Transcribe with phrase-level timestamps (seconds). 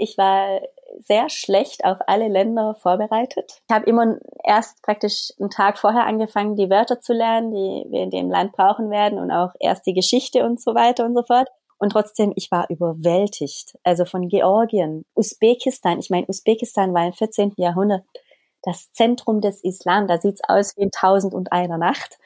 [0.00, 0.60] Ich war
[0.98, 3.62] sehr schlecht auf alle Länder vorbereitet.
[3.68, 8.02] Ich habe immer erst praktisch einen Tag vorher angefangen, die Wörter zu lernen, die wir
[8.02, 11.22] in dem Land brauchen werden und auch erst die Geschichte und so weiter und so
[11.22, 11.48] fort.
[11.78, 13.78] Und trotzdem, ich war überwältigt.
[13.84, 15.98] Also von Georgien, Usbekistan.
[15.98, 17.54] Ich meine, Usbekistan war im 14.
[17.56, 18.04] Jahrhundert
[18.62, 20.06] das Zentrum des Islam.
[20.06, 22.18] Da sieht's aus wie in Tausend und einer Nacht.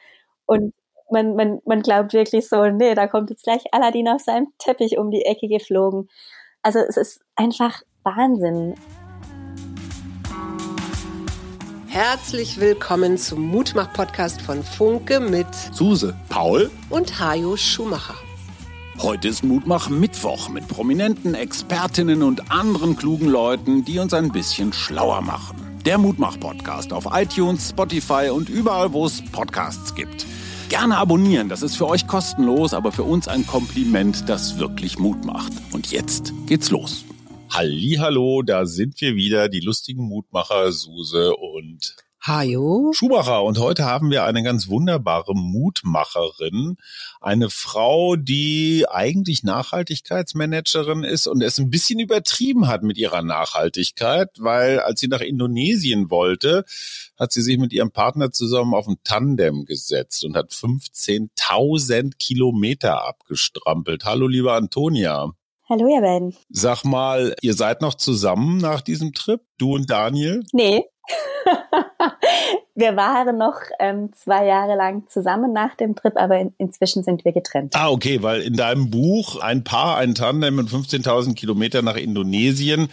[0.45, 0.73] Und
[1.09, 4.97] man, man, man glaubt wirklich so, nee, da kommt jetzt gleich Aladdin auf seinem Teppich
[4.97, 6.09] um die Ecke geflogen.
[6.65, 8.73] Also es ist einfach Wahnsinn.
[11.85, 18.15] Herzlich willkommen zum Mutmach-Podcast von Funke mit Suse, Paul und Hajo Schumacher.
[18.99, 24.73] Heute ist Mutmach Mittwoch mit prominenten Expertinnen und anderen klugen Leuten, die uns ein bisschen
[24.73, 25.57] schlauer machen.
[25.85, 30.25] Der Mutmach-Podcast auf iTunes, Spotify und überall, wo es Podcasts gibt.
[30.69, 35.23] Gerne abonnieren, das ist für euch kostenlos, aber für uns ein Kompliment, das wirklich Mut
[35.23, 35.53] macht.
[35.71, 37.05] Und jetzt geht's los.
[37.51, 41.95] Hallo, da sind wir wieder, die lustigen Mutmacher Suse und
[42.27, 42.91] Hajo.
[42.93, 43.43] Schumacher.
[43.43, 46.77] Und heute haben wir eine ganz wunderbare Mutmacherin.
[47.21, 54.29] Eine Frau, die eigentlich Nachhaltigkeitsmanagerin ist und es ein bisschen übertrieben hat mit ihrer Nachhaltigkeit,
[54.39, 56.65] weil als sie nach Indonesien wollte,
[57.19, 63.05] hat sie sich mit ihrem Partner zusammen auf ein Tandem gesetzt und hat 15.000 Kilometer
[63.05, 64.03] abgestrampelt.
[64.03, 65.31] Hallo, liebe Antonia.
[65.67, 66.35] Hallo, ihr beiden.
[66.49, 70.43] Sag mal, ihr seid noch zusammen nach diesem Trip, du und Daniel?
[70.53, 70.83] Nee,
[72.75, 77.25] wir waren noch ähm, zwei Jahre lang zusammen nach dem Trip, aber in, inzwischen sind
[77.25, 77.75] wir getrennt.
[77.75, 82.89] Ah, okay, weil in deinem Buch ein Paar, ein Tandem mit 15.000 Kilometer nach Indonesien,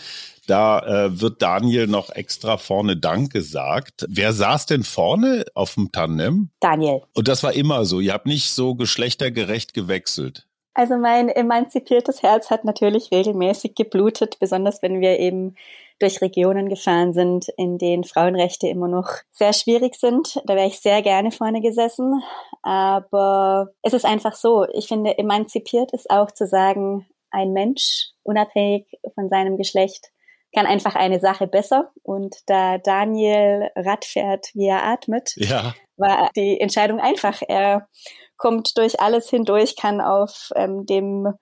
[0.46, 4.06] da äh, wird Daniel noch extra vorne Dank gesagt.
[4.08, 6.50] Wer saß denn vorne auf dem Tandem?
[6.60, 7.02] Daniel.
[7.14, 8.00] Und das war immer so.
[8.00, 10.48] Ihr habt nicht so geschlechtergerecht gewechselt.
[10.74, 15.56] Also mein emanzipiertes Herz hat natürlich regelmäßig geblutet, besonders wenn wir eben
[15.98, 20.40] durch Regionen gefahren sind, in denen Frauenrechte immer noch sehr schwierig sind.
[20.46, 22.22] Da wäre ich sehr gerne vorne gesessen.
[22.62, 28.86] Aber es ist einfach so, ich finde, emanzipiert ist auch zu sagen, ein Mensch, unabhängig
[29.14, 30.10] von seinem Geschlecht,
[30.54, 31.92] kann einfach eine Sache besser.
[32.02, 35.74] Und da Daniel Rad fährt, wie er atmet, ja.
[36.02, 37.40] War die Entscheidung einfach.
[37.48, 37.88] Er
[38.36, 41.32] kommt durch alles hindurch, kann auf ähm, dem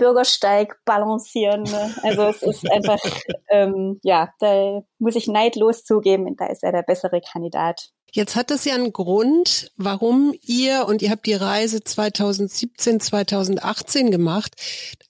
[0.00, 1.62] Bürgersteig balancieren.
[1.64, 1.94] Ne?
[2.02, 2.98] Also es ist einfach,
[3.50, 7.90] ähm, ja, da muss ich neidlos zugeben, da ist er der bessere Kandidat.
[8.12, 14.10] Jetzt hat es ja einen Grund, warum ihr, und ihr habt die Reise 2017, 2018
[14.10, 14.54] gemacht,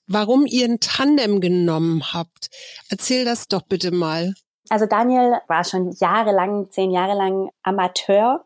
[0.05, 2.49] warum ihr ein Tandem genommen habt.
[2.89, 4.33] Erzähl das doch bitte mal.
[4.69, 8.45] Also Daniel war schon jahrelang, zehn Jahre lang Amateur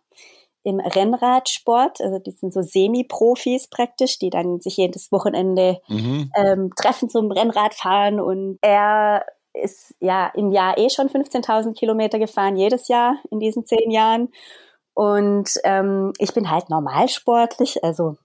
[0.65, 2.01] im Rennradsport.
[2.01, 6.31] Also die sind so Semi-Profis praktisch, die dann sich jedes Wochenende mhm.
[6.35, 8.19] ähm, treffen zum Rennradfahren.
[8.19, 13.65] Und er ist ja im Jahr eh schon 15.000 Kilometer gefahren, jedes Jahr in diesen
[13.65, 14.29] zehn Jahren.
[14.95, 18.17] Und ähm, ich bin halt normalsportlich, also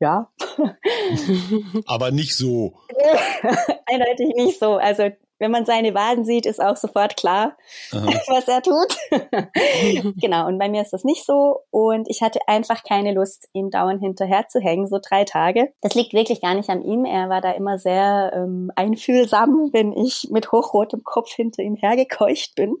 [0.00, 0.32] ja.
[1.86, 2.72] Aber nicht so.
[3.86, 4.76] Eindeutig nicht so.
[4.76, 7.56] Also wenn man seine Waden sieht, ist auch sofort klar,
[7.92, 8.06] Aha.
[8.28, 8.96] was er tut.
[10.20, 11.60] genau, und bei mir ist das nicht so.
[11.70, 15.72] Und ich hatte einfach keine Lust, ihm dauernd hinterher zu hängen, so drei Tage.
[15.80, 17.04] Das liegt wirklich gar nicht an ihm.
[17.06, 22.54] Er war da immer sehr ähm, einfühlsam, wenn ich mit hochrotem Kopf hinter ihm hergekeucht
[22.54, 22.76] bin.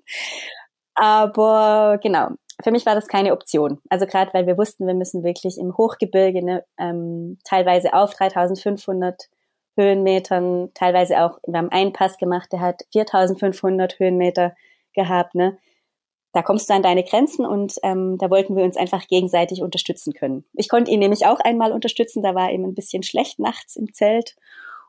[0.94, 2.28] Aber genau,
[2.62, 3.80] für mich war das keine Option.
[3.88, 9.30] Also gerade weil wir wussten, wir müssen wirklich im Hochgebirge, ne, ähm, teilweise auf 3500
[9.76, 14.54] Höhenmetern, teilweise auch, wir haben einen Pass gemacht, der hat 4500 Höhenmeter
[14.94, 15.58] gehabt, ne?
[16.32, 20.12] Da kommst du an deine Grenzen und ähm, da wollten wir uns einfach gegenseitig unterstützen
[20.12, 20.44] können.
[20.54, 23.92] Ich konnte ihn nämlich auch einmal unterstützen, da war ihm ein bisschen schlecht nachts im
[23.92, 24.36] Zelt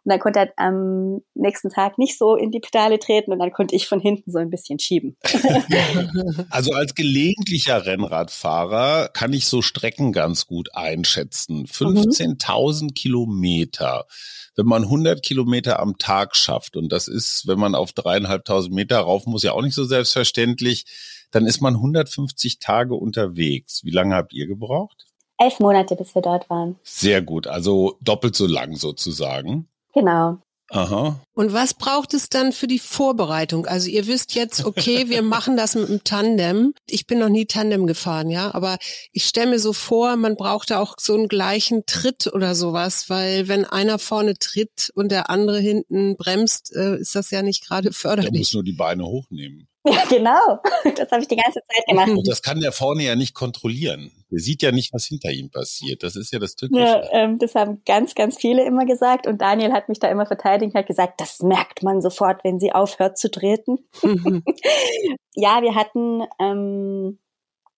[0.04, 3.52] und dann konnte er am nächsten Tag nicht so in die Pedale treten und dann
[3.52, 5.16] konnte ich von hinten so ein bisschen schieben.
[6.50, 11.68] also als gelegentlicher Rennradfahrer kann ich so Strecken ganz gut einschätzen.
[11.68, 12.94] 15.000 mhm.
[12.96, 14.08] Kilometer.
[14.56, 19.00] Wenn man 100 Kilometer am Tag schafft und das ist, wenn man auf dreieinhalbtausend Meter
[19.00, 20.86] rauf muss, ja auch nicht so selbstverständlich,
[21.30, 23.84] dann ist man 150 Tage unterwegs.
[23.84, 25.06] Wie lange habt ihr gebraucht?
[25.38, 26.76] Elf Monate, bis wir dort waren.
[26.84, 29.68] Sehr gut, also doppelt so lang sozusagen.
[29.94, 30.40] Genau.
[30.74, 31.22] Aha.
[31.34, 33.66] Und was braucht es dann für die Vorbereitung?
[33.66, 36.74] Also ihr wisst jetzt, okay, wir machen das mit dem Tandem.
[36.90, 38.78] Ich bin noch nie Tandem gefahren, ja, aber
[39.12, 43.10] ich stelle mir so vor, man braucht da auch so einen gleichen Tritt oder sowas,
[43.10, 47.68] weil wenn einer vorne tritt und der andere hinten bremst, äh, ist das ja nicht
[47.68, 48.32] gerade förderlich.
[48.32, 49.68] Der muss nur die Beine hochnehmen.
[49.84, 50.60] Ja, genau.
[50.96, 52.10] Das habe ich die ganze Zeit gemacht.
[52.10, 54.12] Und das kann der vorne ja nicht kontrollieren.
[54.30, 56.04] Der sieht ja nicht, was hinter ihm passiert.
[56.04, 56.84] Das ist ja das Tückische.
[56.84, 59.28] Ja, ähm, das haben ganz, ganz viele immer gesagt.
[59.28, 62.72] Und Daniel hat mich da immer verteidigt, hat gesagt, das merkt man sofort, wenn sie
[62.72, 63.80] aufhört zu treten.
[64.04, 64.44] Mhm.
[65.36, 67.20] ja, wir hatten ähm,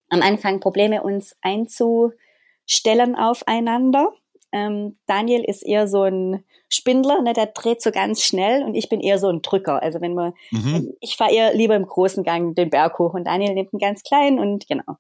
[0.09, 4.13] am Anfang Probleme, uns einzustellen aufeinander.
[4.53, 8.87] Ähm, Daniel ist eher so ein Spindler, ne, der dreht so ganz schnell und ich
[8.87, 9.81] bin eher so ein Drücker.
[9.81, 10.93] Also wenn man, mhm.
[11.01, 14.03] ich fahre eher lieber im großen Gang den Berg hoch und Daniel nimmt einen ganz
[14.03, 14.97] kleinen und genau.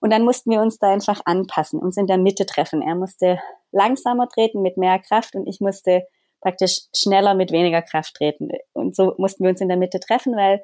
[0.00, 2.82] Und dann mussten wir uns da einfach anpassen, uns in der Mitte treffen.
[2.82, 3.38] Er musste
[3.72, 6.06] langsamer treten mit mehr Kraft und ich musste
[6.40, 8.50] praktisch schneller mit weniger Kraft treten.
[8.72, 10.62] Und so mussten wir uns in der Mitte treffen, weil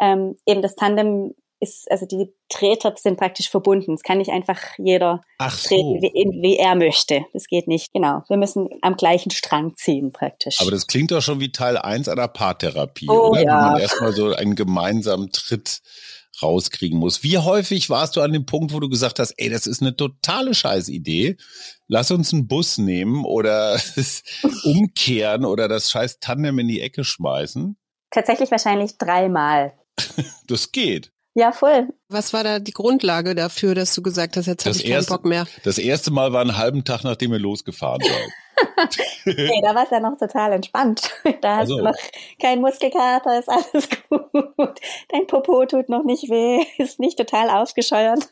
[0.00, 3.94] ähm, eben das Tandem ist, also die Treter sind praktisch verbunden.
[3.94, 5.68] Es kann nicht einfach jeder so.
[5.68, 6.12] treten, wie,
[6.42, 7.24] wie, er möchte.
[7.32, 7.92] Das geht nicht.
[7.92, 8.22] Genau.
[8.28, 10.60] Wir müssen am gleichen Strang ziehen praktisch.
[10.60, 13.42] Aber das klingt doch schon wie Teil 1 einer Paartherapie, oh, oder?
[13.42, 13.66] Ja.
[13.66, 15.80] Wo man erstmal so einen gemeinsamen Tritt
[16.42, 17.22] rauskriegen muss.
[17.22, 19.94] Wie häufig warst du an dem Punkt, wo du gesagt hast, ey, das ist eine
[19.94, 21.36] totale Scheißidee.
[21.86, 23.80] Lass uns einen Bus nehmen oder
[24.64, 27.76] umkehren oder das scheiß Tandem in die Ecke schmeißen?
[28.10, 29.74] Tatsächlich wahrscheinlich dreimal.
[30.48, 31.12] Das geht.
[31.34, 31.88] Ja, voll.
[32.08, 35.24] Was war da die Grundlage dafür, dass du gesagt hast, jetzt habe ich keinen Bock
[35.24, 35.46] mehr?
[35.64, 38.32] Das erste Mal war einen halben Tag, nachdem wir losgefahren sind.
[39.24, 41.10] nee, da war es ja noch total entspannt.
[41.40, 41.78] Da hast also.
[41.78, 41.96] du noch
[42.40, 44.80] keinen Muskelkater, ist alles gut.
[45.08, 48.28] Dein Popo tut noch nicht weh, ist nicht total aufgescheuert.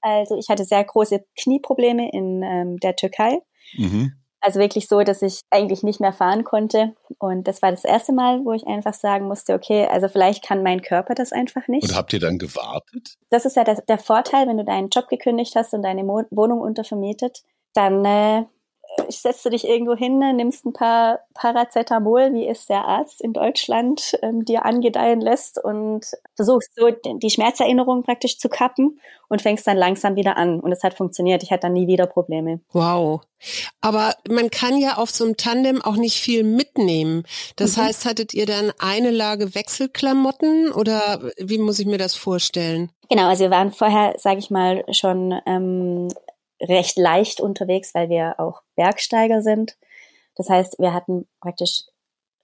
[0.00, 3.40] also ich hatte sehr große Knieprobleme in ähm, der Türkei.
[3.76, 4.12] Mhm.
[4.40, 6.94] Also wirklich so, dass ich eigentlich nicht mehr fahren konnte.
[7.18, 10.62] Und das war das erste Mal, wo ich einfach sagen musste, okay, also vielleicht kann
[10.62, 11.84] mein Körper das einfach nicht.
[11.84, 13.16] Und habt ihr dann gewartet?
[13.28, 16.22] Das ist ja der, der Vorteil, wenn du deinen Job gekündigt hast und deine Mo
[16.30, 17.42] Wohnung untervermietet,
[17.74, 18.44] dann äh,
[19.08, 24.18] setzt du dich irgendwo hin, nimmst ein paar Paracetamol, wie es der Arzt in Deutschland
[24.22, 26.06] ähm, dir angedeihen lässt und
[26.36, 30.60] versuchst so die Schmerzerinnerung praktisch zu kappen und fängst dann langsam wieder an.
[30.60, 31.42] Und es hat funktioniert.
[31.42, 32.60] Ich hatte dann nie wieder Probleme.
[32.72, 33.22] Wow.
[33.80, 37.24] Aber man kann ja auf so einem Tandem auch nicht viel mitnehmen.
[37.56, 37.82] Das mhm.
[37.82, 42.90] heißt, hattet ihr dann eine Lage Wechselklamotten oder wie muss ich mir das vorstellen?
[43.08, 46.08] Genau, also wir waren vorher, sage ich mal, schon ähm,
[46.60, 49.76] recht leicht unterwegs, weil wir auch Bergsteiger sind.
[50.36, 51.84] Das heißt, wir hatten praktisch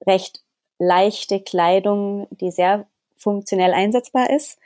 [0.07, 0.43] recht
[0.79, 2.87] leichte Kleidung, die sehr
[3.17, 4.59] funktionell einsetzbar ist.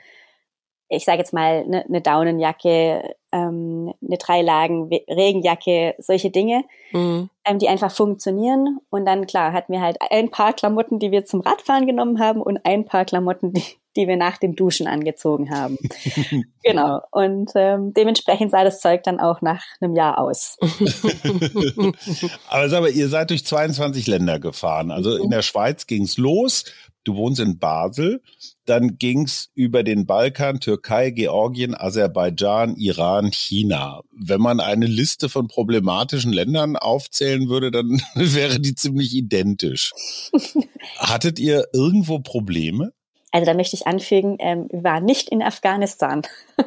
[0.90, 7.31] Ich sage jetzt mal eine, eine Daunenjacke, ähm, eine Dreilagen Regenjacke, solche Dinge, mhm.
[7.44, 8.78] ähm, die einfach funktionieren.
[8.90, 12.42] Und dann klar hatten wir halt ein paar Klamotten, die wir zum Radfahren genommen haben
[12.42, 13.62] und ein paar Klamotten, die,
[13.96, 15.78] die wir nach dem Duschen angezogen haben.
[16.64, 17.00] genau.
[17.12, 20.56] Und ähm, dementsprechend sah das Zeug dann auch nach einem Jahr aus.
[22.48, 24.90] aber sag mal, ihr seid durch 22 Länder gefahren.
[24.90, 26.64] Also in der Schweiz ging's los.
[27.05, 28.23] Du wohnst in Basel.
[28.67, 34.02] Dann ging's über den Balkan, Türkei, Georgien, Aserbaidschan, Iran, China.
[34.12, 39.93] Wenn man eine Liste von problematischen Ländern aufzählen würde, dann wäre die ziemlich identisch.
[40.99, 42.92] Hattet ihr irgendwo Probleme?
[43.33, 46.23] Also da möchte ich anfügen, ähm, wir waren nicht in Afghanistan.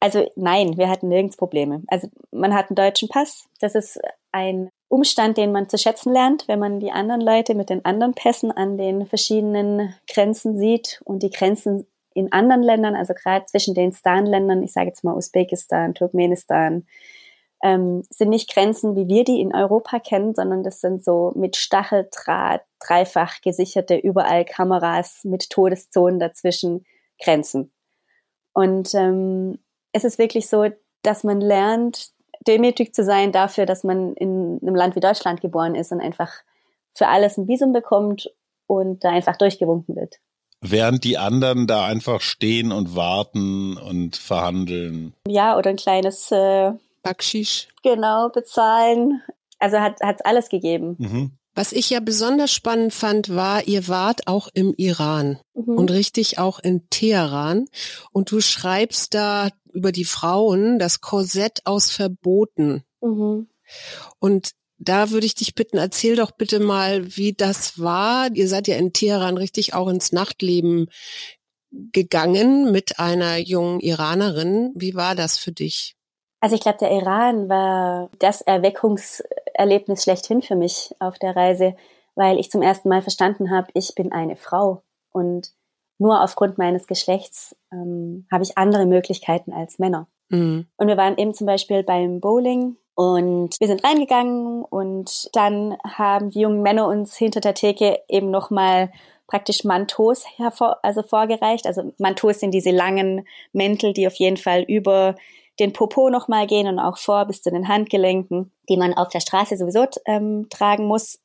[0.00, 1.82] also nein, wir hatten nirgends Probleme.
[1.88, 3.46] Also man hat einen deutschen Pass.
[3.60, 3.98] Das ist
[4.32, 8.14] ein Umstand, den man zu schätzen lernt, wenn man die anderen Leute mit den anderen
[8.14, 13.74] Pässen an den verschiedenen Grenzen sieht und die Grenzen in anderen Ländern, also gerade zwischen
[13.74, 16.86] den Stan-Ländern, ich sage jetzt mal Usbekistan, Turkmenistan,
[17.62, 21.56] ähm, sind nicht Grenzen, wie wir die in Europa kennen, sondern das sind so mit
[21.56, 26.84] Stacheldraht, dreifach gesicherte, überall Kameras mit Todeszonen dazwischen
[27.22, 27.72] Grenzen.
[28.52, 29.58] Und ähm,
[29.92, 30.66] es ist wirklich so,
[31.02, 32.12] dass man lernt,
[32.46, 36.32] demütig zu sein dafür, dass man in einem Land wie Deutschland geboren ist und einfach
[36.94, 38.30] für alles ein Visum bekommt
[38.66, 40.16] und da einfach durchgewunken wird.
[40.60, 45.14] Während die anderen da einfach stehen und warten und verhandeln.
[45.26, 47.68] Ja, oder ein kleines äh, Backschisch.
[47.84, 49.22] Genau, bezahlen.
[49.60, 50.96] Also hat es alles gegeben.
[50.98, 51.37] Mhm.
[51.58, 55.76] Was ich ja besonders spannend fand, war, ihr wart auch im Iran mhm.
[55.76, 57.64] und richtig auch in Teheran.
[58.12, 62.84] Und du schreibst da über die Frauen das Korsett aus Verboten.
[63.00, 63.48] Mhm.
[64.20, 68.30] Und da würde ich dich bitten, erzähl doch bitte mal, wie das war.
[68.32, 70.86] Ihr seid ja in Teheran richtig auch ins Nachtleben
[71.72, 74.70] gegangen mit einer jungen Iranerin.
[74.76, 75.96] Wie war das für dich?
[76.38, 78.42] Also ich glaube, der Iran war das
[79.58, 81.76] Erweckungserlebnis schlechthin für mich auf der Reise,
[82.14, 85.52] weil ich zum ersten Mal verstanden habe, ich bin eine Frau und
[85.98, 90.06] nur aufgrund meines Geschlechts ähm, habe ich andere Möglichkeiten als Männer.
[90.28, 90.66] Mhm.
[90.76, 96.30] Und wir waren eben zum Beispiel beim Bowling und wir sind reingegangen und dann haben
[96.30, 98.92] die jungen Männer uns hinter der Theke eben nochmal
[99.26, 101.66] praktisch Mantos hervor, also vorgereicht.
[101.66, 105.16] Also Mantos sind diese langen Mäntel, die auf jeden Fall über
[105.58, 109.20] den Popo nochmal gehen und auch vor bis zu den Handgelenken, die man auf der
[109.20, 111.18] Straße sowieso ähm, tragen muss.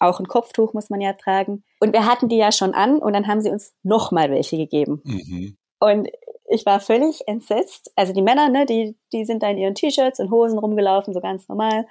[0.00, 1.64] Auch ein Kopftuch muss man ja tragen.
[1.80, 5.00] Und wir hatten die ja schon an und dann haben sie uns nochmal welche gegeben.
[5.04, 5.56] Mhm.
[5.80, 6.08] Und
[6.48, 7.92] ich war völlig entsetzt.
[7.96, 11.20] Also die Männer, ne, die, die sind da in ihren T-Shirts und Hosen rumgelaufen, so
[11.20, 11.86] ganz normal.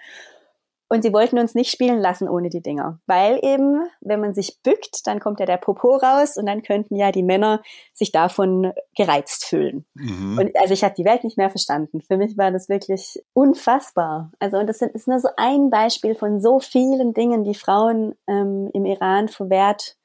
[0.89, 3.00] Und sie wollten uns nicht spielen lassen ohne die Dinger.
[3.08, 6.96] Weil eben, wenn man sich bückt, dann kommt ja der Popo raus und dann könnten
[6.96, 7.62] ja die Männer
[7.94, 9.86] sich davon gereizt fühlen.
[9.96, 10.38] Mhm.
[10.38, 12.01] Und also ich habe die Welt nicht mehr verstanden.
[12.01, 14.32] Für mich war das wirklich unfassbar.
[14.39, 18.70] Also und das ist nur so ein Beispiel von so vielen Dingen, die Frauen ähm,
[18.74, 19.98] im Iran verwehrt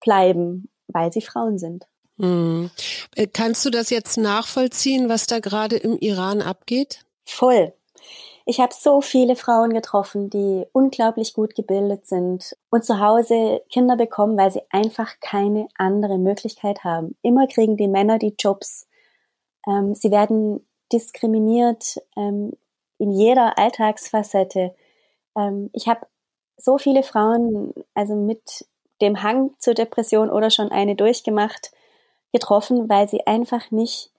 [0.00, 1.86] bleiben, weil sie Frauen sind.
[2.16, 2.70] Mhm.
[3.32, 7.04] Kannst du das jetzt nachvollziehen, was da gerade im Iran abgeht?
[7.24, 7.72] Voll.
[8.50, 13.94] Ich habe so viele Frauen getroffen, die unglaublich gut gebildet sind und zu Hause Kinder
[13.94, 17.14] bekommen, weil sie einfach keine andere Möglichkeit haben.
[17.22, 18.88] Immer kriegen die Männer die Jobs.
[19.68, 22.54] Ähm, sie werden diskriminiert ähm,
[22.98, 24.74] in jeder Alltagsfacette.
[25.36, 26.08] Ähm, ich habe
[26.56, 28.66] so viele Frauen, also mit
[29.00, 31.70] dem Hang zur Depression oder schon eine durchgemacht,
[32.32, 34.10] getroffen, weil sie einfach nicht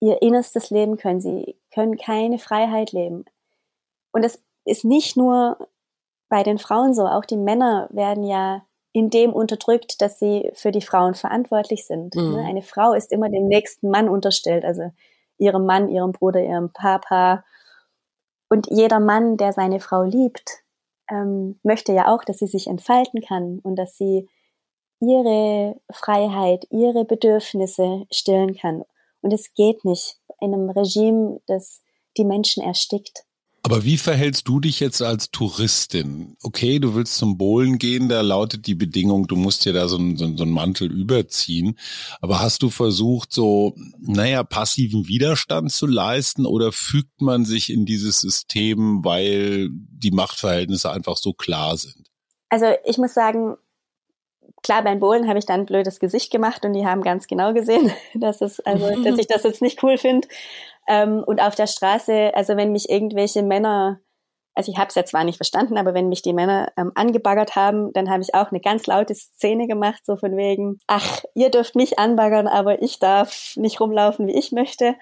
[0.00, 1.22] ihr innerstes Leben können.
[1.22, 3.24] Sie können keine Freiheit leben.
[4.12, 5.68] Und es ist nicht nur
[6.28, 8.62] bei den Frauen so, auch die Männer werden ja
[8.92, 12.14] in dem unterdrückt, dass sie für die Frauen verantwortlich sind.
[12.14, 12.32] Mhm.
[12.32, 12.44] Ne?
[12.44, 14.90] Eine Frau ist immer dem nächsten Mann unterstellt, also
[15.38, 17.44] ihrem Mann, ihrem Bruder, ihrem Papa.
[18.48, 20.62] Und jeder Mann, der seine Frau liebt,
[21.08, 24.28] ähm, möchte ja auch, dass sie sich entfalten kann und dass sie
[25.00, 28.84] ihre Freiheit, ihre Bedürfnisse stillen kann.
[29.22, 31.82] Und es geht nicht in einem Regime, das
[32.16, 33.24] die Menschen erstickt.
[33.62, 36.36] Aber wie verhältst du dich jetzt als Touristin?
[36.42, 39.98] Okay, du willst zum Bohlen gehen, da lautet die Bedingung, du musst dir da so
[39.98, 41.78] einen, so einen Mantel überziehen.
[42.20, 47.84] Aber hast du versucht, so, naja, passiven Widerstand zu leisten oder fügt man sich in
[47.84, 52.08] dieses System, weil die Machtverhältnisse einfach so klar sind?
[52.48, 53.56] Also ich muss sagen,
[54.62, 57.52] klar, beim Bohlen habe ich dann ein blödes Gesicht gemacht und die haben ganz genau
[57.52, 60.28] gesehen, dass es, also, dass ich das jetzt nicht cool finde.
[60.90, 64.00] Ähm, und auf der Straße, also wenn mich irgendwelche Männer,
[64.56, 67.54] also ich habe es ja zwar nicht verstanden, aber wenn mich die Männer ähm, angebaggert
[67.54, 71.50] haben, dann habe ich auch eine ganz laute Szene gemacht, so von wegen, ach, ihr
[71.50, 74.96] dürft mich anbaggern, aber ich darf nicht rumlaufen, wie ich möchte.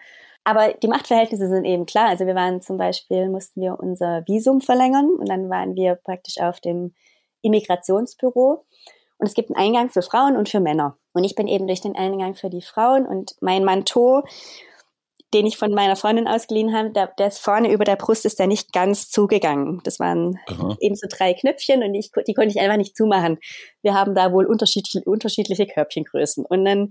[0.44, 2.08] Aber die Machtverhältnisse sind eben klar.
[2.08, 6.38] Also wir waren zum Beispiel, mussten wir unser Visum verlängern und dann waren wir praktisch
[6.38, 6.92] auf dem
[7.40, 8.62] Immigrationsbüro.
[9.16, 10.98] Und es gibt einen Eingang für Frauen und für Männer.
[11.14, 14.22] Und ich bin eben durch den Eingang für die Frauen und mein Manteau
[15.34, 18.38] den ich von meiner Freundin ausgeliehen habe, der, der ist vorne über der Brust ist
[18.38, 19.80] der nicht ganz zugegangen.
[19.84, 20.76] Das waren Aha.
[20.80, 23.38] eben so drei Knöpfchen und ich, die konnte ich einfach nicht zumachen.
[23.82, 26.46] Wir haben da wohl unterschiedliche, unterschiedliche Körbchengrößen.
[26.46, 26.90] Und dann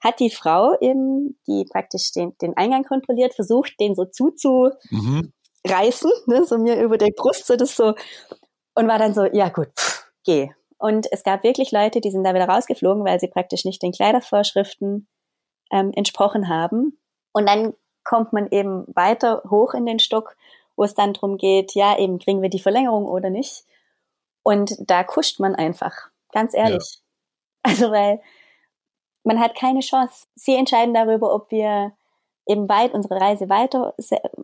[0.00, 5.32] hat die Frau eben, die praktisch den, den Eingang kontrolliert, versucht, den so zuzureißen, mhm.
[6.26, 7.94] ne, so mir über der Brust, so das so,
[8.74, 10.50] und war dann so, ja gut, pff, geh.
[10.78, 13.92] Und es gab wirklich Leute, die sind da wieder rausgeflogen, weil sie praktisch nicht den
[13.92, 15.08] Kleidervorschriften
[15.72, 16.98] ähm, entsprochen haben.
[17.36, 20.38] Und dann kommt man eben weiter hoch in den Stock,
[20.74, 23.66] wo es dann darum geht, ja, eben kriegen wir die Verlängerung oder nicht.
[24.42, 25.92] Und da kuscht man einfach,
[26.32, 26.94] ganz ehrlich.
[26.94, 27.00] Ja.
[27.62, 28.22] Also weil
[29.22, 30.26] man hat keine Chance.
[30.34, 31.92] Sie entscheiden darüber, ob wir
[32.46, 33.94] eben weit unsere Reise weiter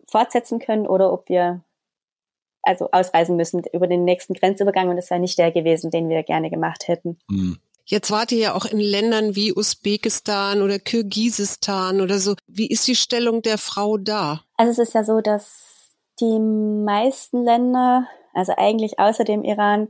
[0.05, 1.61] fortsetzen können oder ob wir
[2.61, 6.21] also ausreisen müssen über den nächsten Grenzübergang und das wäre nicht der gewesen, den wir
[6.21, 7.17] gerne gemacht hätten.
[7.27, 7.57] Mhm.
[7.85, 12.35] Jetzt wart ihr ja auch in Ländern wie Usbekistan oder Kirgisistan oder so.
[12.47, 14.41] Wie ist die Stellung der Frau da?
[14.55, 19.89] Also es ist ja so, dass die meisten Länder, also eigentlich außer dem Iran,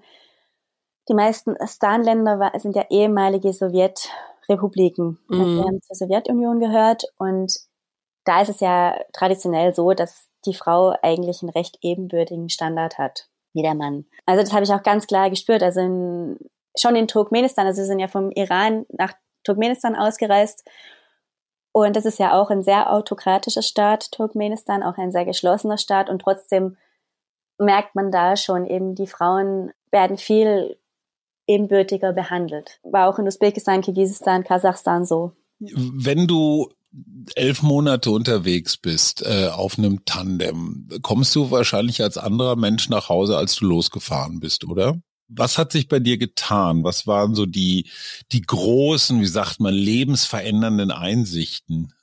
[1.10, 5.20] die meisten Stan-Länder sind ja ehemalige Sowjetrepubliken.
[5.30, 5.58] Also mhm.
[5.60, 7.54] Also haben zur Sowjetunion gehört und
[8.26, 13.28] da ist es ja traditionell so, dass die Frau eigentlich einen recht ebenbürtigen Standard hat
[13.54, 14.06] wie der Mann.
[14.26, 15.62] Also das habe ich auch ganz klar gespürt.
[15.62, 16.38] Also in
[16.77, 19.13] schon in Turkmenistan, also sie sind ja vom Iran nach
[19.44, 20.63] Turkmenistan ausgereist.
[21.72, 26.10] Und das ist ja auch ein sehr autokratischer Staat, Turkmenistan, auch ein sehr geschlossener Staat.
[26.10, 26.77] Und trotzdem
[27.58, 30.77] merkt man da schon eben, die Frauen werden viel
[31.48, 32.80] ebenbürtiger behandelt.
[32.84, 35.34] War auch in Usbekistan, Kirgisistan, Kasachstan so.
[35.60, 36.70] Wenn du
[37.36, 43.10] elf Monate unterwegs bist äh, auf einem Tandem, kommst du wahrscheinlich als anderer Mensch nach
[43.10, 45.01] Hause, als du losgefahren bist, oder?
[45.36, 46.84] Was hat sich bei dir getan?
[46.84, 47.90] Was waren so die,
[48.32, 51.94] die großen, wie sagt man, lebensverändernden Einsichten?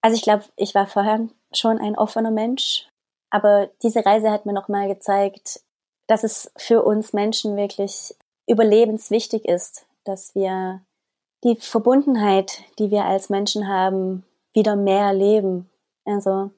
[0.00, 2.88] Also ich glaube, ich war vorher schon ein offener Mensch,
[3.30, 5.60] aber diese Reise hat mir nochmal gezeigt,
[6.06, 8.14] dass es für uns Menschen wirklich
[8.46, 10.82] überlebenswichtig ist, dass wir
[11.44, 14.24] die Verbundenheit, die wir als Menschen haben,
[14.54, 15.68] wieder mehr leben.
[16.04, 16.50] Also,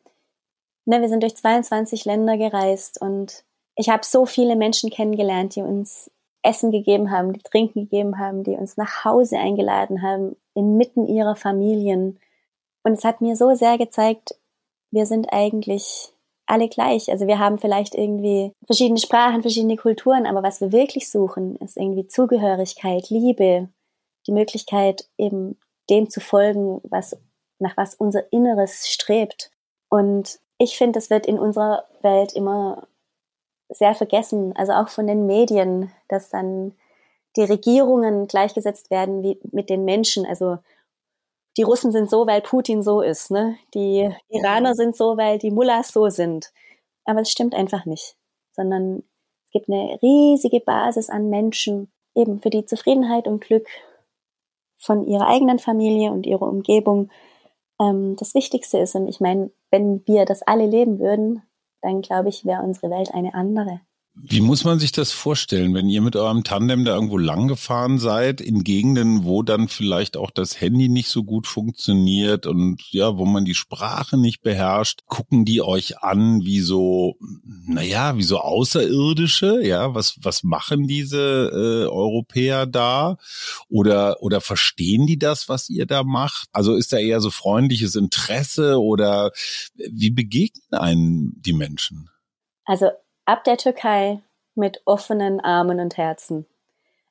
[0.85, 3.45] ne, wir sind durch 22 Länder gereist und
[3.80, 6.10] ich habe so viele Menschen kennengelernt, die uns
[6.42, 11.34] Essen gegeben haben, die Trinken gegeben haben, die uns nach Hause eingeladen haben, inmitten ihrer
[11.34, 12.18] Familien.
[12.82, 14.34] Und es hat mir so sehr gezeigt,
[14.90, 16.12] wir sind eigentlich
[16.46, 17.10] alle gleich.
[17.10, 21.78] Also wir haben vielleicht irgendwie verschiedene Sprachen, verschiedene Kulturen, aber was wir wirklich suchen, ist
[21.78, 23.68] irgendwie Zugehörigkeit, Liebe,
[24.26, 25.58] die Möglichkeit eben
[25.88, 27.16] dem zu folgen, was,
[27.58, 29.50] nach was unser Inneres strebt.
[29.88, 32.87] Und ich finde, es wird in unserer Welt immer
[33.71, 36.75] sehr vergessen, also auch von den Medien, dass dann
[37.37, 40.27] die Regierungen gleichgesetzt werden wie mit den Menschen.
[40.27, 40.59] Also
[41.57, 43.57] die Russen sind so, weil Putin so ist, ne?
[43.75, 46.53] Die Iraner sind so, weil die Mullahs so sind.
[47.05, 48.17] Aber es stimmt einfach nicht,
[48.53, 49.03] sondern
[49.47, 53.67] es gibt eine riesige Basis an Menschen, eben für die Zufriedenheit und Glück
[54.79, 57.11] von ihrer eigenen Familie und ihrer Umgebung
[57.81, 58.95] ähm, das Wichtigste ist.
[58.95, 61.43] Und ich meine, wenn wir das alle leben würden,
[61.82, 63.80] dann glaube ich, wäre unsere Welt eine andere.
[64.14, 67.99] Wie muss man sich das vorstellen, wenn ihr mit eurem Tandem da irgendwo lang gefahren
[67.99, 73.17] seid, in Gegenden, wo dann vielleicht auch das Handy nicht so gut funktioniert und ja,
[73.17, 77.17] wo man die Sprache nicht beherrscht, gucken die euch an wie so,
[77.67, 83.17] naja, wie so Außerirdische, ja, was, was machen diese äh, Europäer da?
[83.69, 86.49] Oder, oder verstehen die das, was ihr da macht?
[86.52, 89.31] Also ist da eher so freundliches Interesse oder
[89.76, 92.11] wie begegnen einen die Menschen?
[92.64, 92.90] Also
[93.30, 94.20] ab der Türkei
[94.56, 96.46] mit offenen Armen und Herzen.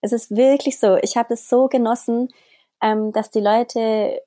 [0.02, 0.98] Es ist wirklich so.
[0.98, 2.28] Ich habe es so genossen,
[2.82, 4.22] ähm, dass die Leute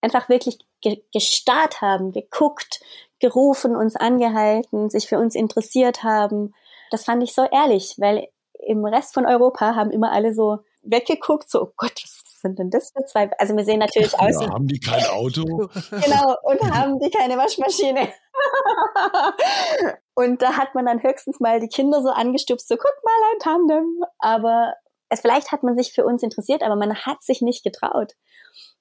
[0.00, 2.80] einfach wirklich ge gestarrt haben, geguckt,
[3.20, 6.54] gerufen, uns angehalten, sich für uns interessiert haben.
[6.90, 8.28] Das fand ich so ehrlich, weil
[8.66, 12.70] im Rest von Europa haben immer alle so weggeguckt, so, oh Gott, was sind denn
[12.70, 13.30] das für zwei?
[13.38, 14.40] Also wir sehen natürlich aus.
[14.40, 15.44] Ja, haben die kein Auto?
[15.90, 18.08] genau, und haben die keine Waschmaschine.
[20.14, 23.38] und da hat man dann höchstens mal die Kinder so angestupst, so guck mal ein
[23.40, 24.04] Tandem.
[24.18, 24.74] Aber
[25.08, 28.14] es, vielleicht hat man sich für uns interessiert, aber man hat sich nicht getraut.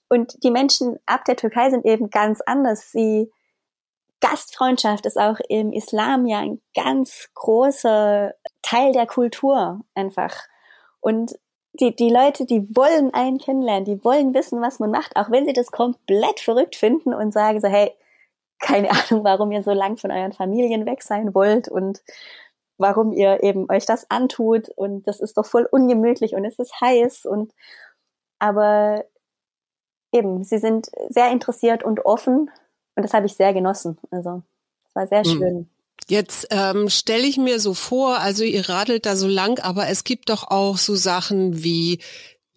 [0.10, 2.92] Und die Menschen ab der Türkei sind eben ganz anders.
[2.92, 3.32] Sie,
[4.22, 10.34] Gastfreundschaft ist auch im Islam ja ein ganz großer Teil der Kultur einfach.
[11.02, 11.36] Und
[11.74, 15.46] die, die Leute, die wollen einen kennenlernen, die wollen wissen, was man macht, auch wenn
[15.46, 17.92] sie das komplett verrückt finden und sagen so, hey,
[18.60, 22.02] keine Ahnung, warum ihr so lang von euren Familien weg sein wollt und
[22.78, 26.80] warum ihr eben euch das antut und das ist doch voll ungemütlich und es ist
[26.80, 27.54] heiß und
[28.40, 29.06] aber
[30.12, 32.52] eben, sie sind sehr interessiert und offen
[32.96, 33.98] und das habe ich sehr genossen.
[34.12, 34.44] Also
[34.88, 35.38] es war sehr hm.
[35.38, 35.70] schön.
[36.10, 40.04] Jetzt ähm, stelle ich mir so vor, also ihr radelt da so lang, aber es
[40.04, 42.00] gibt doch auch so Sachen wie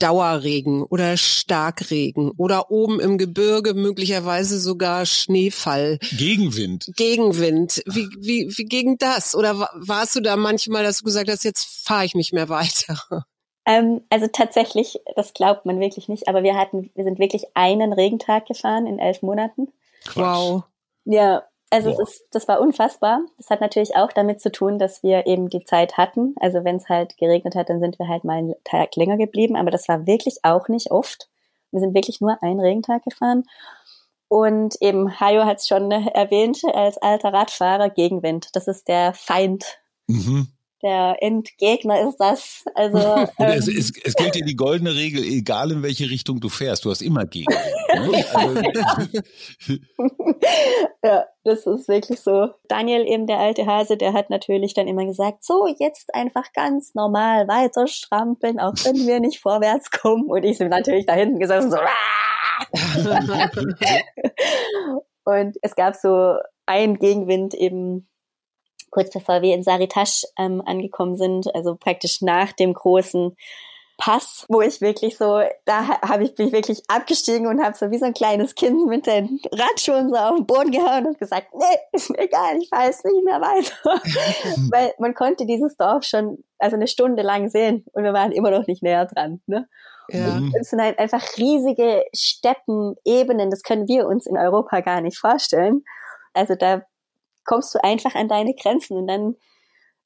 [0.00, 5.98] Dauerregen oder Starkregen oder oben im Gebirge möglicherweise sogar Schneefall.
[6.16, 6.90] Gegenwind.
[6.96, 7.82] Gegenwind.
[7.86, 9.34] Wie, wie, wie gegen das?
[9.34, 12.98] Oder warst du da manchmal, dass du gesagt hast, jetzt fahre ich nicht mehr weiter?
[13.66, 17.92] Ähm, also tatsächlich, das glaubt man wirklich nicht, aber wir hatten, wir sind wirklich einen
[17.92, 19.68] Regentag gefahren in elf Monaten.
[20.06, 20.16] Quatsch.
[20.16, 20.62] Wow.
[21.04, 23.20] Ja, also ist, das war unfassbar.
[23.37, 26.35] Das hat natürlich auch damit zu tun, dass wir eben die Zeit hatten.
[26.40, 29.56] Also wenn es halt geregnet hat, dann sind wir halt mal einen Tag länger geblieben.
[29.56, 31.28] Aber das war wirklich auch nicht oft.
[31.70, 33.44] Wir sind wirklich nur einen Regentag gefahren.
[34.28, 38.54] Und eben, Hayo hat es schon erwähnt, als alter Radfahrer Gegenwind.
[38.54, 39.78] Das ist der Feind.
[40.06, 40.48] Mhm
[40.82, 42.64] der Endgegner ist das.
[42.74, 42.98] Also
[43.38, 46.84] ähm, es, es, es, gilt dir die goldene Regel, egal in welche Richtung du fährst,
[46.84, 47.60] du hast immer Gegenwind.
[47.94, 48.24] Ne?
[48.32, 48.60] Also,
[51.04, 52.50] ja, das ist wirklich so.
[52.68, 56.94] Daniel, eben der alte Hase, der hat natürlich dann immer gesagt, so jetzt einfach ganz
[56.94, 60.30] normal weiter strampeln, auch wenn wir nicht vorwärts kommen.
[60.30, 61.78] Und ich bin natürlich da hinten gesessen so.
[65.24, 68.10] Und es gab so einen Gegenwind eben
[68.90, 73.37] kurz bevor wir in Saritasch ähm, angekommen sind, also praktisch nach dem großen
[74.00, 77.98] Pass, wo ich wirklich so, da habe ich mich wirklich abgestiegen und habe so wie
[77.98, 81.79] so ein kleines Kind mit den Radschuhen so auf den Boden gehauen und gesagt, nee,
[81.92, 83.74] ist mir egal, ich jetzt nicht mehr weiter.
[84.70, 88.50] Weil man konnte dieses Dorf schon also eine Stunde lang sehen und wir waren immer
[88.50, 89.42] noch nicht näher dran.
[89.46, 89.68] Ne?
[90.09, 90.40] Ja.
[90.59, 95.18] Es sind halt einfach riesige Steppen, Ebenen, das können wir uns in Europa gar nicht
[95.18, 95.85] vorstellen.
[96.33, 96.83] Also da
[97.44, 99.37] kommst du einfach an deine Grenzen und dann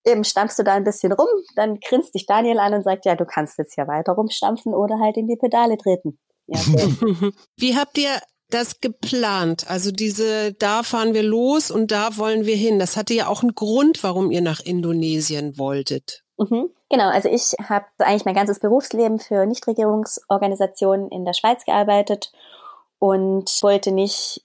[0.04, 3.14] eben stampfst du da ein bisschen rum, dann grinst dich Daniel an und sagt, ja,
[3.14, 6.18] du kannst jetzt hier weiter rumstampfen oder halt in die Pedale treten.
[6.46, 7.32] Ja, okay.
[7.56, 8.10] Wie habt ihr
[8.50, 9.68] das geplant?
[9.68, 12.78] Also diese, da fahren wir los und da wollen wir hin.
[12.78, 16.22] Das hatte ja auch einen Grund, warum ihr nach Indonesien wolltet.
[16.36, 22.32] Mhm, genau, also ich habe eigentlich mein ganzes Berufsleben für Nichtregierungsorganisationen in der Schweiz gearbeitet
[22.98, 24.43] und wollte nicht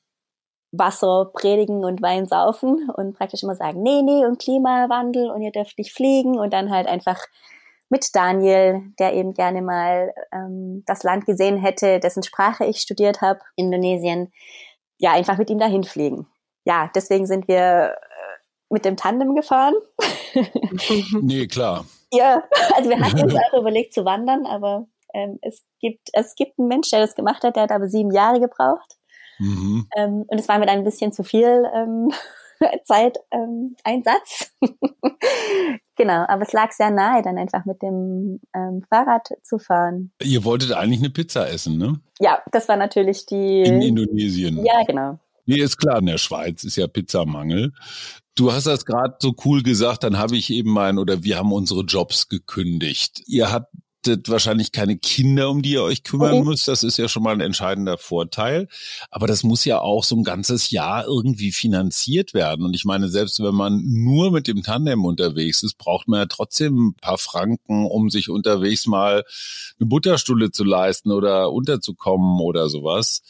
[0.71, 5.51] Wasser predigen und Wein saufen und praktisch immer sagen, nee, nee, und Klimawandel und ihr
[5.51, 7.19] dürft nicht fliegen und dann halt einfach
[7.89, 13.21] mit Daniel, der eben gerne mal ähm, das Land gesehen hätte, dessen Sprache ich studiert
[13.21, 14.32] habe, Indonesien,
[14.99, 16.27] ja, einfach mit ihm dahin fliegen.
[16.65, 18.38] Ja, deswegen sind wir äh,
[18.69, 19.73] mit dem Tandem gefahren.
[21.21, 21.86] nee, klar.
[22.13, 22.43] Ja,
[22.75, 26.67] also wir hatten uns auch überlegt zu wandern, aber ähm, es gibt es gibt einen
[26.67, 28.98] Mensch, der das gemacht hat, der hat aber sieben Jahre gebraucht.
[29.39, 29.88] Mhm.
[29.95, 32.12] Ähm, und es war mir dann ein bisschen zu viel ähm,
[32.84, 34.52] Zeiteinsatz.
[34.62, 34.75] Ähm,
[35.95, 40.12] genau, aber es lag sehr nahe, dann einfach mit dem ähm, Fahrrad zu fahren.
[40.21, 41.99] Ihr wolltet eigentlich eine Pizza essen, ne?
[42.19, 43.62] Ja, das war natürlich die.
[43.63, 44.63] In Indonesien.
[44.65, 45.19] Ja, genau.
[45.45, 47.73] Nee, ist klar, in der Schweiz ist ja Pizzamangel.
[48.36, 51.52] Du hast das gerade so cool gesagt, dann habe ich eben mein oder wir haben
[51.52, 53.23] unsere Jobs gekündigt.
[53.25, 53.73] Ihr habt
[54.05, 56.43] wahrscheinlich keine Kinder, um die ihr euch kümmern okay.
[56.43, 56.67] müsst.
[56.67, 58.67] Das ist ja schon mal ein entscheidender Vorteil.
[59.12, 62.65] Aber das muss ja auch so ein ganzes Jahr irgendwie finanziert werden.
[62.65, 66.25] Und ich meine, selbst wenn man nur mit dem Tandem unterwegs ist, braucht man ja
[66.25, 69.23] trotzdem ein paar Franken, um sich unterwegs mal
[69.79, 73.21] eine Butterstulle zu leisten oder unterzukommen oder sowas.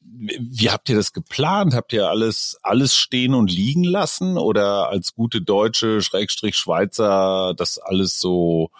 [0.00, 1.74] Wie habt ihr das geplant?
[1.74, 7.78] Habt ihr alles, alles stehen und liegen lassen oder als gute Deutsche, Schrägstrich Schweizer, das
[7.78, 8.70] alles so,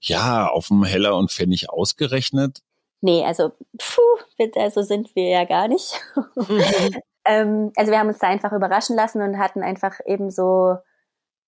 [0.00, 2.62] ja, auf dem Heller und Pfennig ausgerechnet?
[3.00, 6.00] Nee, also, puh, bitte, so sind wir ja gar nicht.
[7.24, 10.76] ähm, also wir haben uns da einfach überraschen lassen und hatten einfach eben so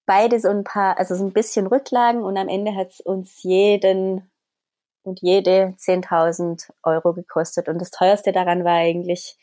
[0.07, 3.43] beide so ein paar, also so ein bisschen Rücklagen und am Ende hat es uns
[3.43, 4.31] jeden
[5.03, 7.69] und jede 10.000 Euro gekostet.
[7.69, 9.37] Und das teuerste daran war eigentlich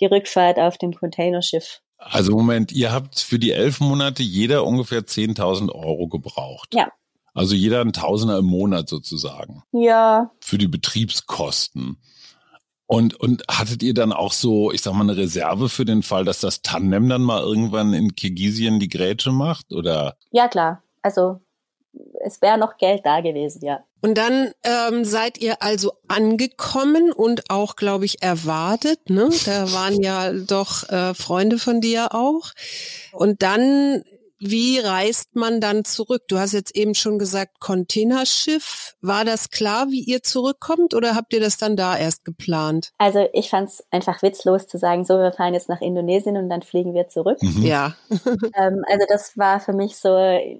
[0.00, 1.80] die Rückfahrt auf dem Containerschiff.
[1.98, 6.74] Also Moment, ihr habt für die elf Monate jeder ungefähr 10.000 Euro gebraucht.
[6.74, 6.88] Ja.
[7.32, 9.62] Also jeder ein Tausender im Monat sozusagen.
[9.72, 10.30] Ja.
[10.40, 11.98] Für die Betriebskosten.
[12.86, 16.24] Und, und hattet ihr dann auch so, ich sag mal, eine Reserve für den Fall,
[16.24, 19.72] dass das Tandem dann mal irgendwann in Kirgisien die Grätsche macht?
[19.72, 20.16] Oder?
[20.30, 20.82] Ja, klar.
[21.02, 21.40] Also
[22.24, 23.84] es wäre noch Geld da gewesen, ja.
[24.00, 29.08] Und dann ähm, seid ihr also angekommen und auch, glaube ich, erwartet.
[29.08, 29.30] Ne?
[29.46, 32.52] Da waren ja doch äh, Freunde von dir auch.
[33.12, 34.04] Und dann
[34.46, 36.24] wie reist man dann zurück?
[36.28, 38.94] Du hast jetzt eben schon gesagt, Containerschiff.
[39.00, 42.92] War das klar, wie ihr zurückkommt oder habt ihr das dann da erst geplant?
[42.98, 46.50] Also ich fand es einfach witzlos zu sagen, so wir fahren jetzt nach Indonesien und
[46.50, 47.38] dann fliegen wir zurück.
[47.42, 47.62] Mhm.
[47.62, 47.94] Ja.
[48.54, 50.10] ähm, also das war für mich so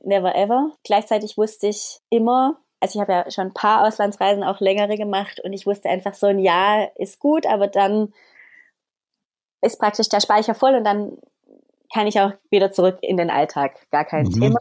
[0.02, 0.72] never ever.
[0.82, 5.40] Gleichzeitig wusste ich immer, also ich habe ja schon ein paar Auslandsreisen, auch längere gemacht
[5.44, 8.14] und ich wusste einfach so ein Jahr ist gut, aber dann
[9.60, 11.18] ist praktisch der Speicher voll und dann
[11.94, 13.86] kann ich auch wieder zurück in den Alltag.
[13.92, 14.32] Gar kein mhm.
[14.32, 14.58] Thema.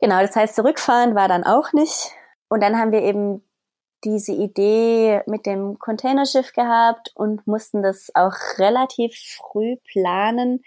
[0.00, 2.12] Genau, das heißt, zurückfahren war dann auch nicht.
[2.48, 3.46] Und dann haben wir eben
[4.02, 10.64] diese Idee mit dem Containerschiff gehabt und mussten das auch relativ früh planen,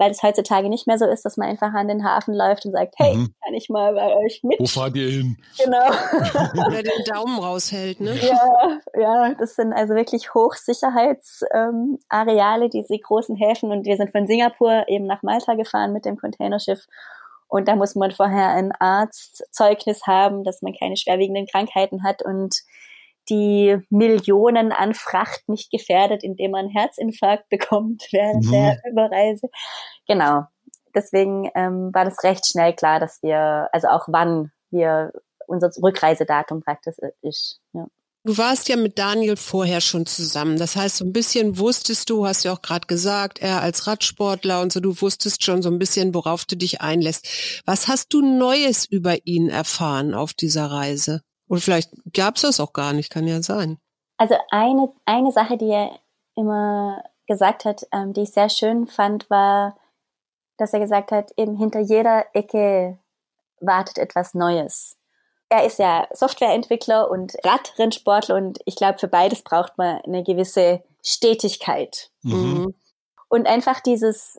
[0.00, 2.72] weil es heutzutage nicht mehr so ist, dass man einfach an den Hafen läuft und
[2.72, 3.34] sagt, hey, mhm.
[3.44, 4.58] kann ich mal bei euch mit?
[4.58, 5.36] Wo fahrt ihr hin?
[5.62, 5.76] Genau.
[6.66, 8.16] Oder den Daumen raushält, ne?
[8.16, 13.70] Ja, ja, das sind also wirklich Hochsicherheitsareale, ähm, diese großen Häfen.
[13.70, 16.86] Und wir sind von Singapur eben nach Malta gefahren mit dem Containerschiff.
[17.48, 22.62] Und da muss man vorher ein Arztzeugnis haben, dass man keine schwerwiegenden Krankheiten hat und
[23.30, 28.50] die Millionen an Fracht nicht gefährdet, indem man Herzinfarkt bekommt während mhm.
[28.50, 29.48] der Überreise.
[30.06, 30.44] Genau.
[30.94, 35.12] Deswegen ähm, war das recht schnell klar, dass wir, also auch wann wir
[35.46, 37.60] unser Rückreisedatum praktisch ist.
[37.72, 37.86] Ja.
[38.22, 40.58] Du warst ja mit Daniel vorher schon zusammen.
[40.58, 44.60] Das heißt, so ein bisschen wusstest du, hast ja auch gerade gesagt, er als Radsportler
[44.60, 47.62] und so, du wusstest schon so ein bisschen, worauf du dich einlässt.
[47.64, 51.22] Was hast du Neues über ihn erfahren auf dieser Reise?
[51.50, 53.78] Oder vielleicht gab es das auch gar nicht, kann ja sein.
[54.16, 55.98] Also eine, eine Sache, die er
[56.36, 59.76] immer gesagt hat, ähm, die ich sehr schön fand, war,
[60.58, 62.98] dass er gesagt hat, eben hinter jeder Ecke
[63.60, 64.96] wartet etwas Neues.
[65.48, 70.84] Er ist ja Softwareentwickler und Radrennsportler und ich glaube, für beides braucht man eine gewisse
[71.04, 72.10] Stetigkeit.
[72.22, 72.74] Mhm.
[73.28, 74.38] Und einfach dieses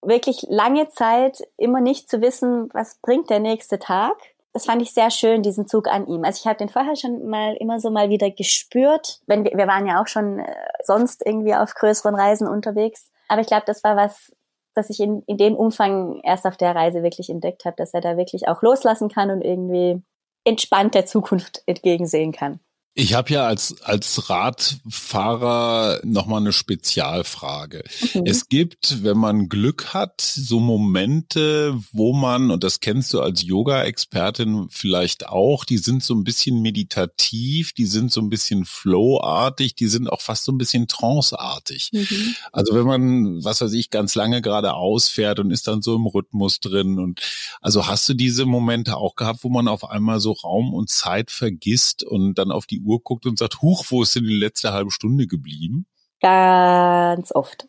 [0.00, 4.16] wirklich lange Zeit immer nicht zu wissen, was bringt der nächste Tag
[4.52, 6.24] das fand ich sehr schön, diesen Zug an ihm.
[6.24, 9.20] Also ich habe den vorher schon mal immer so mal wieder gespürt.
[9.26, 13.10] Wenn wir, wir waren ja auch schon äh, sonst irgendwie auf größeren Reisen unterwegs.
[13.28, 14.32] Aber ich glaube, das war was
[14.74, 18.00] dass ich in, in dem Umfang erst auf der Reise wirklich entdeckt habe, dass er
[18.00, 20.02] da wirklich auch loslassen kann und irgendwie
[20.44, 22.60] entspannt der Zukunft entgegensehen kann.
[22.94, 27.84] Ich habe ja als, als Radfahrer nochmal eine Spezialfrage.
[28.12, 28.26] Mhm.
[28.26, 33.42] Es gibt, wenn man Glück hat, so Momente, wo man, und das kennst du als
[33.42, 39.74] Yoga-Expertin vielleicht auch, die sind so ein bisschen meditativ, die sind so ein bisschen flowartig,
[39.74, 41.88] die sind auch fast so ein bisschen tranceartig.
[41.94, 42.34] Mhm.
[42.52, 46.06] Also wenn man, was weiß ich, ganz lange gerade ausfährt und ist dann so im
[46.06, 47.22] Rhythmus drin und
[47.62, 51.30] also hast du diese Momente auch gehabt, wo man auf einmal so Raum und Zeit
[51.30, 54.72] vergisst und dann auf die Uhr guckt und sagt, huch, wo ist denn die letzte
[54.72, 55.86] halbe Stunde geblieben?
[56.20, 57.68] Ganz oft.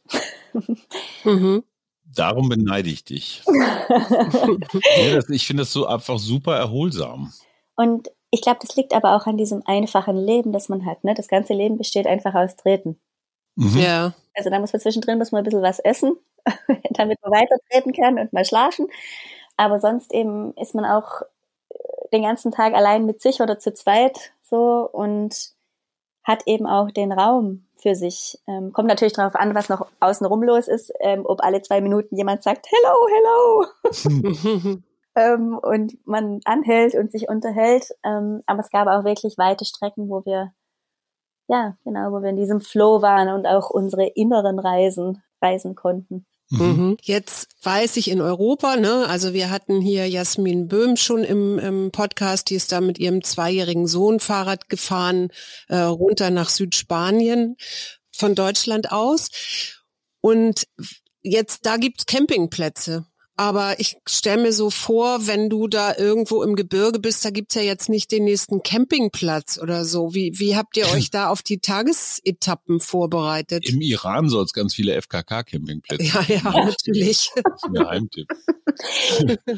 [1.23, 1.63] mhm.
[2.05, 3.43] Darum beneide ich dich.
[3.47, 7.33] ja, das, ich finde das so einfach super erholsam.
[7.75, 11.03] Und ich glaube, das liegt aber auch an diesem einfachen Leben, das man hat.
[11.03, 11.13] Ne?
[11.15, 12.99] Das ganze Leben besteht einfach aus Treten.
[13.55, 13.77] Mhm.
[13.77, 14.13] Ja.
[14.35, 16.13] Also da muss man zwischendrin muss man ein bisschen was essen,
[16.91, 18.87] damit man weiter treten kann und mal schlafen.
[19.57, 21.21] Aber sonst eben ist man auch
[22.11, 25.53] den ganzen Tag allein mit sich oder zu zweit so und
[26.23, 28.39] hat eben auch den Raum für sich.
[28.47, 32.15] Ähm, kommt natürlich darauf an, was noch außenrum los ist, ähm, ob alle zwei Minuten
[32.15, 34.81] jemand sagt, hello, hello.
[35.15, 37.89] ähm, und man anhält und sich unterhält.
[38.05, 40.53] Ähm, aber es gab auch wirklich weite Strecken, wo wir,
[41.47, 46.27] ja, genau, wo wir in diesem Flow waren und auch unsere inneren Reisen reisen konnten.
[46.53, 46.65] Mhm.
[46.65, 46.97] mhm.
[47.01, 51.91] Jetzt weiß ich in Europa, ne, also wir hatten hier Jasmin Böhm schon im, im
[51.91, 55.29] Podcast, die ist da mit ihrem zweijährigen Sohn Fahrrad gefahren,
[55.67, 57.55] äh, runter nach Südspanien
[58.11, 59.29] von Deutschland aus.
[60.21, 60.67] Und
[61.21, 63.05] jetzt, da gibt's Campingplätze.
[63.35, 67.55] Aber ich stelle mir so vor, wenn du da irgendwo im Gebirge bist, da gibt's
[67.55, 70.13] ja jetzt nicht den nächsten Campingplatz oder so.
[70.13, 73.67] Wie, wie habt ihr euch da auf die Tagesetappen vorbereitet?
[73.67, 77.31] Im Iran soll es ganz viele FKK-Campingplätze Ja, ja, ja, natürlich.
[77.35, 78.27] Das ist ein Geheimtipp.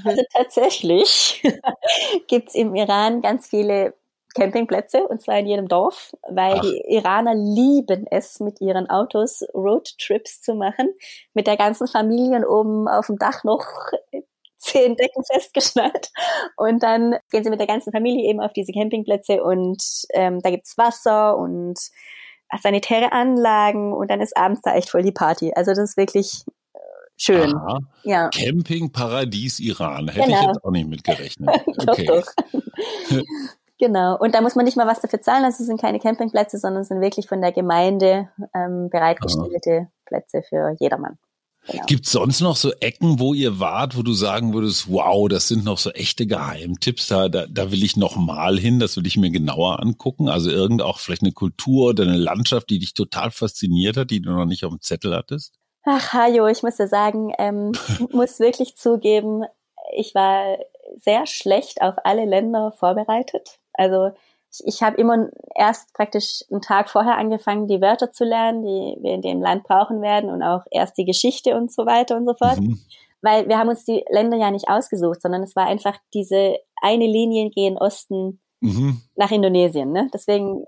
[0.03, 1.41] Also tatsächlich
[2.27, 3.93] gibt's im Iran ganz viele
[4.35, 6.61] Campingplätze und zwar in jedem Dorf, weil Ach.
[6.61, 10.93] die Iraner lieben es, mit ihren Autos Roadtrips zu machen,
[11.33, 13.65] mit der ganzen Familie und oben auf dem Dach noch
[14.57, 16.09] zehn Decken festgeschnallt
[16.57, 19.81] und dann gehen sie mit der ganzen Familie eben auf diese Campingplätze und
[20.13, 21.79] ähm, da gibt's Wasser und
[22.61, 25.51] sanitäre Anlagen und dann ist abends da echt voll die Party.
[25.55, 26.43] Also das ist wirklich
[26.73, 26.79] äh,
[27.17, 27.55] schön.
[27.55, 27.79] Aha.
[28.03, 28.29] Ja.
[28.29, 30.07] Campingparadies Iran.
[30.07, 30.39] Hätte genau.
[30.39, 31.49] ich jetzt auch nicht mitgerechnet.
[31.87, 32.05] Okay.
[32.05, 32.25] doch,
[33.09, 33.23] doch.
[33.77, 34.17] Genau.
[34.17, 35.43] Und da muss man nicht mal was dafür zahlen.
[35.43, 39.91] Also es sind keine Campingplätze, sondern es sind wirklich von der Gemeinde ähm, bereitgestellte Aha.
[40.05, 41.17] Plätze für jedermann.
[41.67, 41.83] Genau.
[41.88, 45.47] Gibt es sonst noch so Ecken, wo ihr wart, wo du sagen würdest, wow, das
[45.47, 49.07] sind noch so echte Geheimtipps, da, da, da will ich noch mal hin, das will
[49.07, 50.29] ich mir genauer angucken.
[50.29, 54.21] Also irgend auch vielleicht eine Kultur oder eine Landschaft, die dich total fasziniert hat, die
[54.21, 55.55] du noch nicht auf dem Zettel hattest?
[55.83, 57.71] Ach, Hajo, ich muss dir sagen, ähm,
[58.11, 59.43] muss wirklich zugeben,
[59.95, 60.57] ich war
[61.01, 63.59] sehr schlecht auf alle Länder vorbereitet.
[63.77, 64.11] Also
[64.51, 68.97] ich, ich habe immer erst praktisch einen Tag vorher angefangen, die Wörter zu lernen, die
[69.01, 72.25] wir in dem Land brauchen werden und auch erst die Geschichte und so weiter und
[72.25, 72.59] so fort.
[72.59, 72.79] Mhm.
[73.21, 77.07] Weil wir haben uns die Länder ja nicht ausgesucht, sondern es war einfach diese eine
[77.07, 79.01] Linie gehen Osten mhm.
[79.15, 79.91] nach Indonesien.
[79.91, 80.09] Ne?
[80.13, 80.65] Deswegen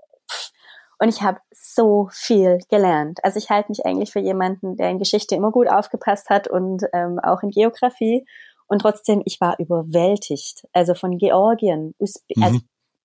[1.00, 3.20] und ich habe so viel gelernt.
[3.22, 6.84] Also ich halte mich eigentlich für jemanden, der in Geschichte immer gut aufgepasst hat und
[6.92, 8.26] ähm, auch in Geografie.
[8.66, 10.66] Und trotzdem, ich war überwältigt.
[10.72, 12.42] Also von Georgien, Usbe mhm.
[12.42, 12.58] also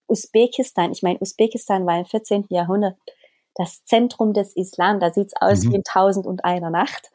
[0.07, 0.91] Usbekistan.
[0.91, 2.45] Ich meine, Usbekistan war im 14.
[2.49, 2.95] Jahrhundert
[3.55, 4.99] das Zentrum des Islam.
[4.99, 5.71] Da sieht's aus mhm.
[5.71, 7.11] wie in Tausend und einer Nacht.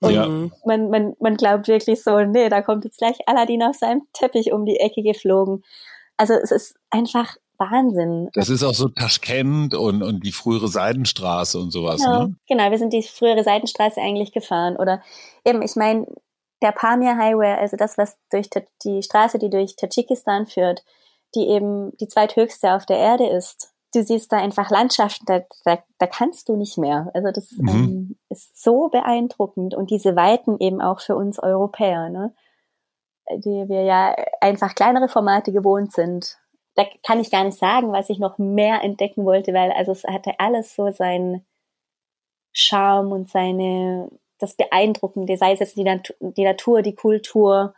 [0.00, 0.26] Und ja.
[0.64, 4.52] man, man, man glaubt wirklich so, nee, da kommt jetzt gleich Aladdin auf seinem Teppich
[4.52, 5.62] um die Ecke geflogen.
[6.16, 8.30] Also es ist einfach Wahnsinn.
[8.32, 12.02] Das ist auch so Taschkent und, und die frühere Seidenstraße und sowas.
[12.02, 12.36] Genau, ne?
[12.48, 14.76] genau, wir sind die frühere Seidenstraße eigentlich gefahren.
[14.76, 15.02] Oder
[15.44, 16.06] eben, ich meine,
[16.62, 18.48] der Pamir Highway, also das, was durch
[18.84, 20.82] die Straße, die durch Tadschikistan führt,
[21.34, 23.72] die eben die zweithöchste auf der Erde ist.
[23.92, 27.10] Du siehst da einfach Landschaften, da, da, da kannst du nicht mehr.
[27.14, 27.68] Also das mhm.
[27.68, 32.34] ähm, ist so beeindruckend und diese Weiten eben auch für uns Europäer, ne?
[33.36, 36.38] die wir ja einfach kleinere Formate gewohnt sind.
[36.74, 40.04] Da kann ich gar nicht sagen, was ich noch mehr entdecken wollte, weil also es
[40.04, 41.44] hatte alles so seinen
[42.52, 47.74] Charme und seine das Beeindruckende, sei es jetzt die, Nat die Natur, die Kultur.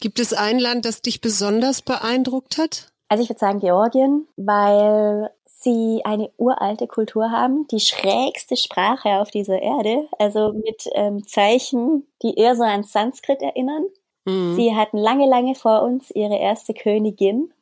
[0.00, 2.92] Gibt es ein Land, das dich besonders beeindruckt hat?
[3.08, 9.30] Also ich würde sagen Georgien, weil sie eine uralte Kultur haben, die schrägste Sprache auf
[9.30, 13.86] dieser Erde, also mit ähm, Zeichen, die eher so an Sanskrit erinnern.
[14.24, 14.54] Mhm.
[14.54, 17.52] Sie hatten lange, lange vor uns ihre erste Königin.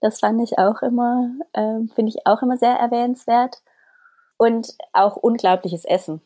[0.00, 3.56] Das fand ich auch immer, ähm, finde ich auch immer sehr erwähnenswert.
[4.36, 6.20] Und auch unglaubliches Essen.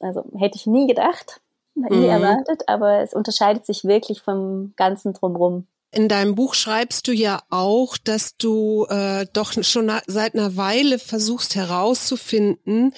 [0.00, 1.42] Also hätte ich nie gedacht.
[1.74, 2.04] nie mhm.
[2.04, 5.66] erwartet, aber es unterscheidet sich wirklich vom ganzen drumherum.
[5.90, 10.98] In deinem Buch schreibst du ja auch, dass du äh, doch schon seit einer Weile
[10.98, 12.92] versuchst herauszufinden,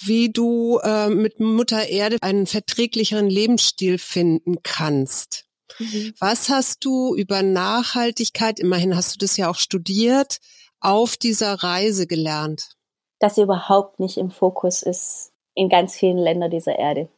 [0.00, 5.44] wie du äh, mit Mutter Erde einen verträglicheren Lebensstil finden kannst.
[5.78, 6.14] Mhm.
[6.18, 10.38] Was hast du über Nachhaltigkeit, immerhin hast du das ja auch studiert,
[10.80, 12.76] auf dieser Reise gelernt?
[13.18, 17.08] Dass sie überhaupt nicht im Fokus ist in ganz vielen Ländern dieser Erde.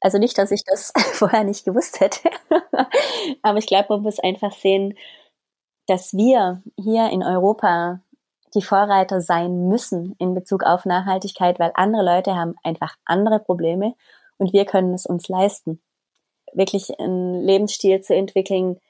[0.00, 2.30] Also nicht, dass ich das vorher nicht gewusst hätte,
[3.42, 4.96] aber ich glaube, man muss einfach sehen,
[5.86, 8.00] dass wir hier in Europa
[8.54, 13.94] die Vorreiter sein müssen in Bezug auf Nachhaltigkeit, weil andere Leute haben einfach andere Probleme
[14.38, 15.80] und wir können es uns leisten,
[16.52, 18.80] wirklich einen Lebensstil zu entwickeln,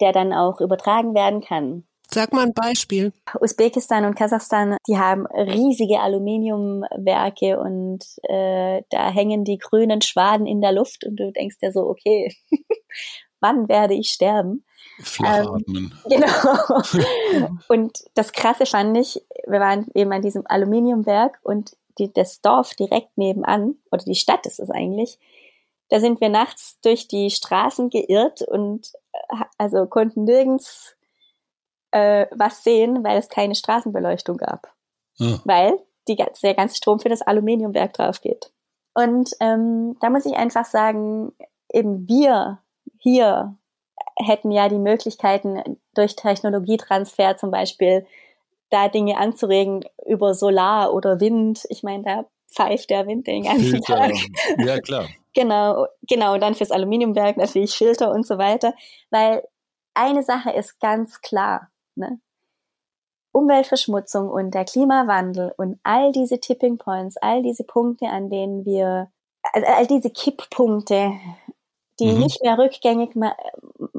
[0.00, 1.86] der dann auch übertragen werden kann.
[2.14, 3.12] Sag mal ein Beispiel.
[3.40, 10.60] Usbekistan und Kasachstan, die haben riesige Aluminiumwerke und äh, da hängen die grünen Schwaden in
[10.60, 12.32] der Luft und du denkst ja so, okay,
[13.40, 14.64] wann werde ich sterben?
[15.02, 15.92] Flachatmen.
[16.08, 17.48] Ähm, genau.
[17.66, 22.74] und das Krasse fand ich, wir waren eben an diesem Aluminiumwerk und die, das Dorf
[22.74, 25.18] direkt nebenan, oder die Stadt ist es eigentlich,
[25.88, 30.94] da sind wir nachts durch die Straßen geirrt und äh, also konnten nirgends
[31.94, 34.72] äh, was sehen, weil es keine Straßenbeleuchtung gab.
[35.16, 35.38] Ja.
[35.44, 35.78] Weil
[36.08, 38.52] die, der ganze Strom für das Aluminiumwerk drauf geht.
[38.94, 41.32] Und ähm, da muss ich einfach sagen,
[41.72, 42.58] eben wir
[42.98, 43.56] hier
[44.16, 48.06] hätten ja die Möglichkeiten durch Technologietransfer zum Beispiel
[48.70, 51.64] da Dinge anzuregen über Solar oder Wind.
[51.68, 53.94] Ich meine, da pfeift der Wind den ganzen Filter.
[53.94, 54.14] Tag.
[54.58, 55.06] Ja, klar.
[55.34, 56.34] genau, genau.
[56.34, 58.74] Und dann fürs Aluminiumwerk natürlich Filter und so weiter.
[59.10, 59.44] Weil
[59.94, 61.70] eine Sache ist ganz klar.
[61.96, 62.20] Ne?
[63.32, 69.10] Umweltverschmutzung und der Klimawandel und all diese Tipping Points, all diese Punkte, an denen wir,
[69.52, 71.12] all, all diese Kipppunkte,
[71.98, 72.20] die mhm.
[72.20, 73.34] nicht mehr rückgängig ma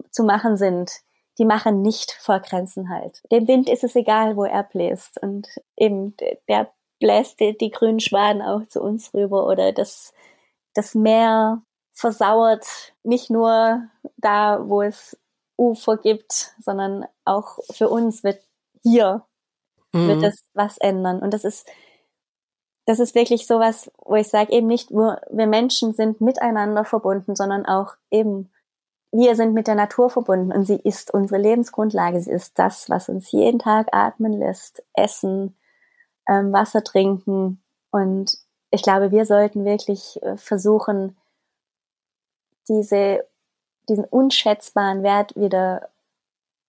[0.09, 1.01] zu machen sind,
[1.37, 3.21] die machen nicht vor Grenzen halt.
[3.31, 5.21] Dem Wind ist es egal, wo er bläst.
[5.21, 6.15] Und eben,
[6.47, 10.13] der bläst die, die grünen Schwaden auch zu uns rüber oder das,
[10.73, 13.83] das Meer versauert nicht nur
[14.17, 15.17] da, wo es
[15.57, 18.41] Ufer gibt, sondern auch für uns wird
[18.83, 19.25] hier
[19.95, 20.07] mhm.
[20.07, 21.19] wird es was ändern.
[21.19, 21.67] Und das ist,
[22.85, 27.35] das ist wirklich sowas, wo ich sage, eben nicht nur wir Menschen sind miteinander verbunden,
[27.35, 28.51] sondern auch eben
[29.11, 32.19] wir sind mit der Natur verbunden und sie ist unsere Lebensgrundlage.
[32.19, 35.55] Sie ist das, was uns jeden Tag atmen lässt, essen,
[36.27, 37.63] ähm, Wasser trinken.
[37.91, 38.37] Und
[38.71, 41.15] ich glaube, wir sollten wirklich äh, versuchen,
[42.67, 43.25] diese
[43.89, 45.89] diesen unschätzbaren Wert wieder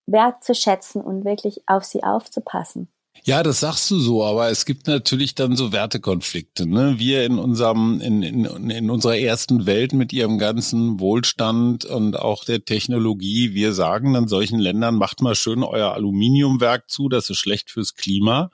[0.06, 2.88] wertzuschätzen und wirklich auf sie aufzupassen.
[3.24, 6.66] Ja, das sagst du so, aber es gibt natürlich dann so Wertekonflikte.
[6.68, 6.98] Ne?
[6.98, 12.44] Wir in unserem, in, in, in unserer ersten Welt mit ihrem ganzen Wohlstand und auch
[12.44, 17.38] der Technologie, wir sagen dann solchen Ländern, macht mal schön euer Aluminiumwerk zu, das ist
[17.38, 18.50] schlecht fürs Klima.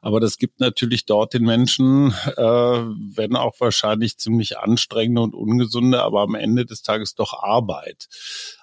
[0.00, 6.02] Aber das gibt natürlich dort den Menschen, äh, wenn auch wahrscheinlich ziemlich anstrengende und ungesunde,
[6.02, 8.08] aber am Ende des Tages doch Arbeit.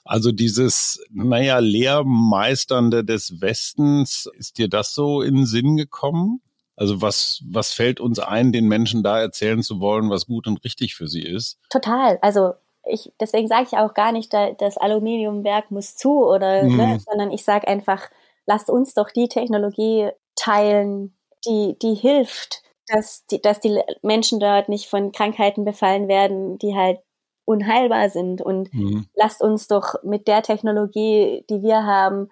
[0.04, 6.42] Also dieses, naja, Lehrmeisternde des Westens, ist dir das so in den Sinn gekommen?
[6.76, 10.64] Also was, was fällt uns ein, den Menschen da erzählen zu wollen, was gut und
[10.64, 11.60] richtig für sie ist?
[11.70, 12.18] Total.
[12.22, 12.54] Also
[12.86, 16.78] ich, deswegen sage ich auch gar nicht, das Aluminiumwerk muss zu oder, mhm.
[16.78, 18.10] ne, sondern ich sage einfach,
[18.48, 24.70] lasst uns doch die Technologie teilen, die, die hilft, dass die, dass die Menschen dort
[24.70, 27.00] nicht von Krankheiten befallen werden, die halt
[27.52, 28.42] unheilbar sind.
[28.42, 29.08] Und mhm.
[29.16, 32.30] lasst uns doch mit der Technologie, die wir haben,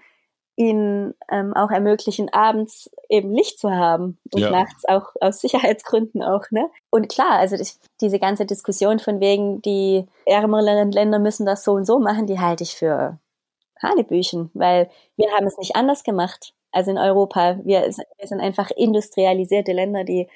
[0.59, 4.51] ihnen ähm, auch ermöglichen, abends eben Licht zu haben und ja.
[4.51, 6.69] nachts auch aus Sicherheitsgründen auch, ne?
[6.89, 11.71] Und klar, also das, diese ganze Diskussion von wegen, die ärmeren Länder müssen das so
[11.71, 13.19] und so machen, die halte ich für
[13.81, 17.59] Hanebüchen, weil wir haben es nicht anders gemacht als in Europa.
[17.63, 20.27] Wir, wir sind einfach industrialisierte Länder, die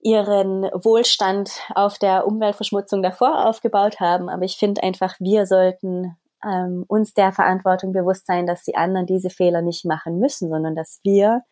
[0.00, 4.28] ihren Wohlstand auf der Umweltverschmutzung davor aufgebaut haben.
[4.28, 9.06] Aber ich finde einfach, wir sollten ähm, uns der Verantwortung bewusst sein, dass die anderen
[9.06, 11.42] diese Fehler nicht machen müssen, sondern dass wir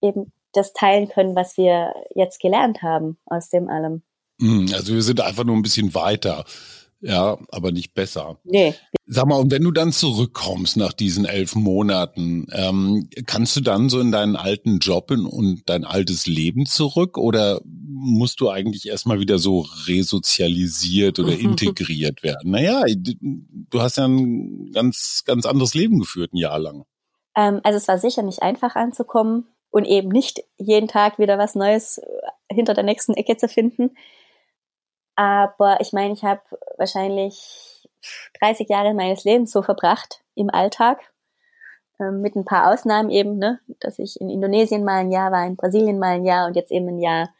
[0.00, 4.02] eben das teilen können, was wir jetzt gelernt haben aus dem allem.
[4.40, 6.44] Hm, also wir sind einfach nur ein bisschen weiter.
[7.00, 8.38] Ja, aber nicht besser.
[8.44, 8.74] Nee.
[9.04, 13.90] Sag mal, und wenn du dann zurückkommst nach diesen elf Monaten, ähm, kannst du dann
[13.90, 17.60] so in deinen alten Job und dein altes Leben zurück oder
[18.04, 22.50] musst du eigentlich erstmal wieder so resozialisiert oder integriert werden?
[22.50, 26.84] Naja, du hast ja ein ganz, ganz anderes Leben geführt, ein Jahr lang.
[27.36, 31.54] Ähm, also es war sicher nicht einfach anzukommen und eben nicht jeden Tag wieder was
[31.54, 32.00] Neues
[32.50, 33.96] hinter der nächsten Ecke zu finden.
[35.16, 36.42] Aber ich meine, ich habe
[36.76, 37.88] wahrscheinlich
[38.40, 41.00] 30 Jahre meines Lebens so verbracht im Alltag,
[42.00, 45.46] ähm, mit ein paar Ausnahmen eben, ne, dass ich in Indonesien mal ein Jahr war,
[45.46, 47.30] in Brasilien mal ein Jahr und jetzt eben ein Jahr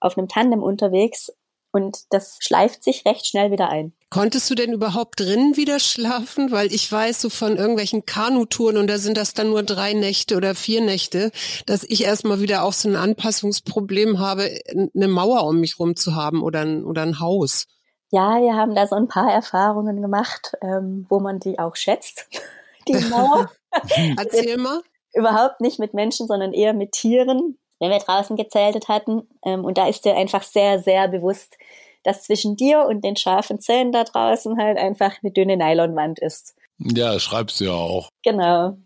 [0.00, 1.32] auf einem Tandem unterwegs.
[1.74, 3.94] Und das schleift sich recht schnell wieder ein.
[4.08, 6.52] Konntest du denn überhaupt drinnen wieder schlafen?
[6.52, 10.36] Weil ich weiß so von irgendwelchen Kanutouren und da sind das dann nur drei Nächte
[10.36, 11.32] oder vier Nächte,
[11.66, 14.56] dass ich erstmal wieder auch so ein Anpassungsproblem habe,
[14.94, 17.66] eine Mauer um mich rum zu haben oder ein, oder ein Haus.
[18.12, 22.28] Ja, wir haben da so ein paar Erfahrungen gemacht, ähm, wo man die auch schätzt,
[22.86, 23.50] die Mauer.
[24.16, 24.80] Erzähl mal.
[25.12, 29.28] Überhaupt nicht mit Menschen, sondern eher mit Tieren wenn wir draußen gezeltet hatten.
[29.44, 31.56] Ähm, und da ist dir einfach sehr, sehr bewusst,
[32.02, 36.54] dass zwischen dir und den scharfen Zähnen da draußen halt einfach eine dünne Nylonwand ist.
[36.78, 38.08] Ja, schreibst du ja auch.
[38.22, 38.76] Genau.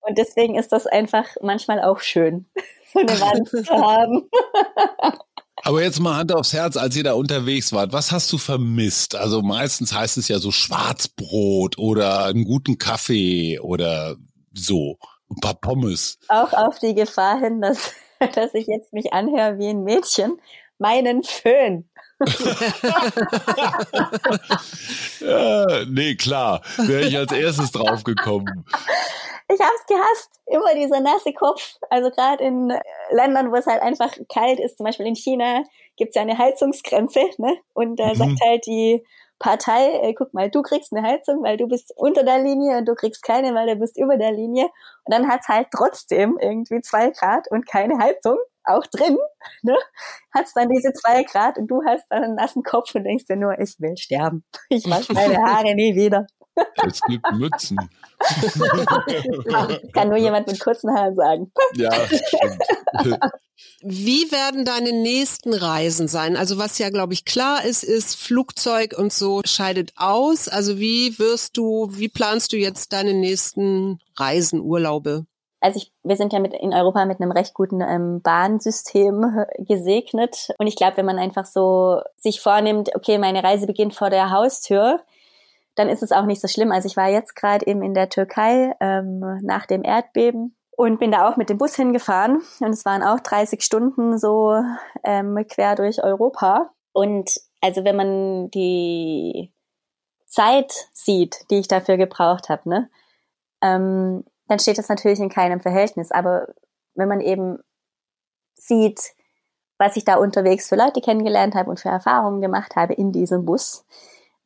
[0.00, 2.46] Und deswegen ist das einfach manchmal auch schön,
[2.92, 4.28] so eine Wand zu haben.
[5.62, 9.16] Aber jetzt mal Hand aufs Herz, als ihr da unterwegs wart, was hast du vermisst?
[9.16, 14.16] Also meistens heißt es ja so Schwarzbrot oder einen guten Kaffee oder
[14.52, 16.18] so, ein paar Pommes.
[16.28, 17.92] Auch auf die Gefahr hin, dass
[18.34, 20.40] dass ich jetzt mich anhöre wie ein Mädchen,
[20.78, 21.88] meinen Föhn.
[25.20, 28.64] ja, nee, klar, wäre ich als erstes drauf gekommen.
[29.48, 31.76] Ich hab's gehasst, immer dieser nasse Kopf.
[31.90, 32.72] Also gerade in
[33.10, 35.62] Ländern, wo es halt einfach kalt ist, zum Beispiel in China,
[35.96, 37.56] gibt's ja eine Heizungsgrenze, ne?
[37.74, 38.14] Und da mhm.
[38.14, 39.04] sagt halt die
[39.38, 42.86] Partei, ey, guck mal, du kriegst eine Heizung, weil du bist unter der Linie und
[42.86, 44.64] du kriegst keine, weil du bist über der Linie.
[44.64, 49.18] Und dann hat's halt trotzdem irgendwie zwei Grad und keine Heizung, auch drin,
[49.62, 49.76] ne?
[50.34, 53.36] Hat's dann diese zwei Grad und du hast dann einen nassen Kopf und denkst dir
[53.36, 54.44] nur, ich will sterben.
[54.68, 56.26] Ich wasche meine Haare nie wieder.
[56.86, 57.78] Es gibt Mützen.
[59.92, 61.52] Kann nur jemand mit kurzen Haaren sagen.
[61.74, 62.62] Ja, stimmt.
[63.82, 66.36] Wie werden deine nächsten Reisen sein?
[66.36, 70.48] Also was ja, glaube ich, klar ist, ist Flugzeug und so scheidet aus.
[70.48, 75.26] Also wie wirst du, wie planst du jetzt deine nächsten Reisen, Urlaube?
[75.60, 80.48] Also ich, wir sind ja mit, in Europa mit einem recht guten ähm, Bahnsystem gesegnet.
[80.58, 84.30] Und ich glaube, wenn man einfach so sich vornimmt, okay, meine Reise beginnt vor der
[84.30, 85.00] Haustür,
[85.76, 86.72] dann ist es auch nicht so schlimm.
[86.72, 91.12] Also ich war jetzt gerade eben in der Türkei ähm, nach dem Erdbeben und bin
[91.12, 94.54] da auch mit dem Bus hingefahren und es waren auch 30 Stunden so
[95.04, 96.70] ähm, quer durch Europa.
[96.92, 99.52] Und also wenn man die
[100.26, 102.90] Zeit sieht, die ich dafür gebraucht habe, ne,
[103.62, 106.10] ähm, dann steht das natürlich in keinem Verhältnis.
[106.10, 106.48] Aber
[106.94, 107.58] wenn man eben
[108.54, 109.00] sieht,
[109.78, 113.44] was ich da unterwegs für Leute kennengelernt habe und für Erfahrungen gemacht habe in diesem
[113.44, 113.84] Bus,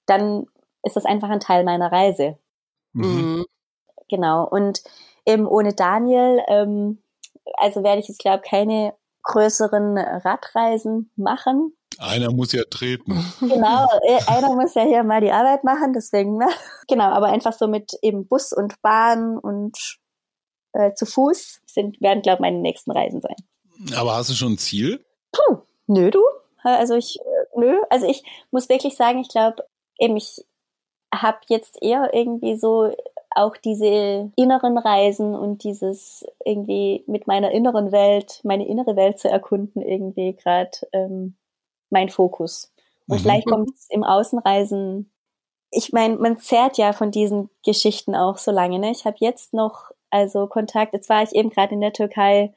[0.06, 0.46] dann
[0.82, 2.38] ist das einfach ein Teil meiner Reise.
[2.92, 3.44] Mhm.
[4.08, 4.46] Genau.
[4.46, 4.82] Und
[5.26, 7.02] eben ohne Daniel, ähm,
[7.54, 11.74] also werde ich jetzt, glaube keine größeren Radreisen machen.
[11.98, 13.22] Einer muss ja treten.
[13.40, 16.48] Genau, äh, einer muss ja hier mal die Arbeit machen, deswegen, ne?
[16.88, 19.98] Genau, aber einfach so mit eben Bus und Bahn und
[20.72, 23.36] äh, zu Fuß sind, werden, glaube ich, meine nächsten Reisen sein.
[23.96, 25.04] Aber hast du schon ein Ziel?
[25.32, 26.22] Puh, nö, du.
[26.62, 29.64] Also ich, äh, nö, also ich muss wirklich sagen, ich glaube,
[29.98, 30.44] eben ich
[31.14, 32.94] habe jetzt eher irgendwie so
[33.30, 39.28] auch diese inneren Reisen und dieses irgendwie mit meiner inneren Welt, meine innere Welt zu
[39.28, 41.36] erkunden, irgendwie gerade ähm,
[41.90, 42.72] mein Fokus.
[43.06, 43.22] Und mhm.
[43.22, 45.12] vielleicht kommt es im Außenreisen.
[45.70, 48.78] Ich meine, man zehrt ja von diesen Geschichten auch so lange.
[48.80, 48.90] Ne?
[48.90, 50.92] Ich habe jetzt noch also Kontakt.
[50.92, 52.52] Jetzt war ich eben gerade in der Türkei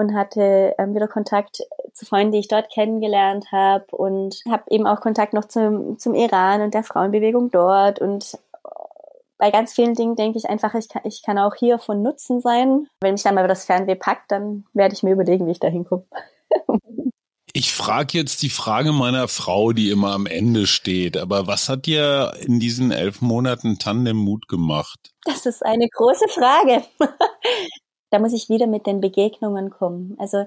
[0.00, 4.86] und hatte ähm, wieder Kontakt zu Freunden, die ich dort kennengelernt habe und habe eben
[4.86, 8.38] auch Kontakt noch zum, zum Iran und der Frauenbewegung dort und
[9.38, 12.40] bei ganz vielen Dingen denke ich einfach, ich kann, ich kann auch hier von Nutzen
[12.42, 12.86] sein.
[13.00, 15.68] Wenn mich dann mal das Fernweh packt, dann werde ich mir überlegen, wie ich da
[15.68, 16.04] hinkomme.
[17.52, 21.16] Ich frage jetzt die Frage meiner Frau, die immer am Ende steht.
[21.16, 25.10] Aber was hat dir in diesen elf Monaten Tandem Mut gemacht?
[25.24, 26.84] Das ist eine große Frage.
[28.10, 30.16] Da muss ich wieder mit den Begegnungen kommen.
[30.18, 30.46] Also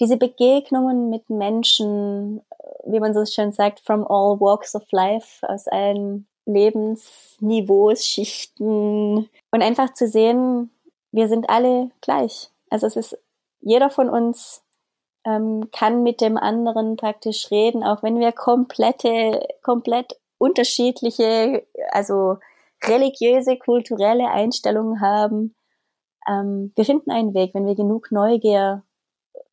[0.00, 2.42] diese Begegnungen mit Menschen,
[2.84, 9.62] wie man so schön sagt, from all walks of life, aus allen Lebensniveaus, Schichten und
[9.62, 10.70] einfach zu sehen,
[11.12, 12.50] wir sind alle gleich.
[12.70, 13.18] Also es ist,
[13.60, 14.62] jeder von uns
[15.24, 22.38] ähm, kann mit dem anderen praktisch reden, auch wenn wir komplette, komplett unterschiedliche, also
[22.82, 25.54] religiöse, kulturelle Einstellungen haben.
[26.28, 28.82] Ähm, wir finden einen Weg, wenn wir genug Neugier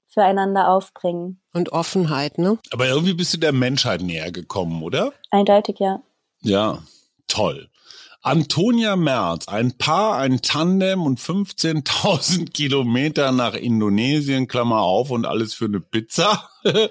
[0.08, 1.42] füreinander aufbringen.
[1.54, 2.58] Und Offenheit, ne?
[2.72, 5.14] Aber irgendwie bist du der Menschheit näher gekommen, oder?
[5.30, 6.02] Eindeutig, ja.
[6.42, 6.80] Ja,
[7.28, 7.70] toll.
[8.24, 15.56] Antonia Merz, ein Paar, ein Tandem und 15.000 Kilometer nach Indonesien, Klammer auf und alles
[15.56, 16.51] für eine Pizza.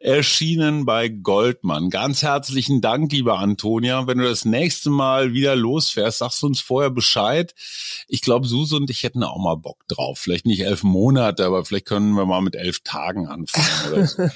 [0.00, 1.90] erschienen bei Goldmann.
[1.90, 4.06] Ganz herzlichen Dank, liebe Antonia.
[4.06, 7.54] Wenn du das nächste Mal wieder losfährst, sagst du uns vorher Bescheid.
[8.08, 10.18] Ich glaube, Suse und ich hätten auch mal Bock drauf.
[10.18, 13.92] Vielleicht nicht elf Monate, aber vielleicht können wir mal mit elf Tagen anfangen.
[13.92, 14.28] Oder so.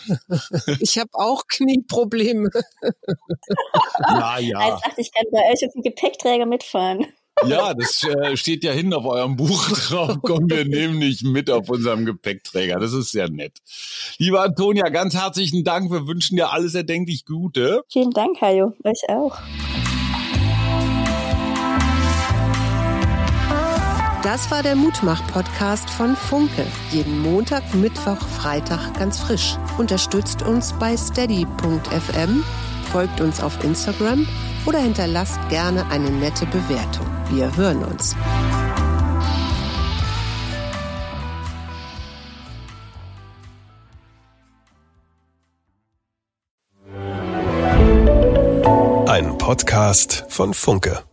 [0.80, 2.50] ich habe auch Knieprobleme.
[3.98, 4.76] naja.
[4.76, 7.06] Ich dachte, ich kann bei euch auf dem Gepäckträger mitfahren.
[7.46, 10.20] Ja, das äh, steht ja hin auf eurem Buch drauf.
[10.22, 12.78] Kommen wir nämlich mit auf unserem Gepäckträger.
[12.78, 13.58] Das ist sehr nett.
[14.18, 15.90] Liebe Antonia, ganz herzlichen Dank.
[15.90, 17.82] Wir wünschen dir alles erdenklich Gute.
[17.90, 18.74] Vielen Dank, Hajo.
[18.84, 19.38] Euch auch.
[24.22, 26.66] Das war der Mutmach-Podcast von Funke.
[26.90, 29.56] Jeden Montag, Mittwoch, Freitag ganz frisch.
[29.78, 32.44] Unterstützt uns bei steady.fm,
[32.92, 34.28] folgt uns auf Instagram
[34.66, 37.19] oder hinterlasst gerne eine nette Bewertung.
[37.30, 38.16] Wir hören uns.
[49.06, 51.09] Ein Podcast von Funke.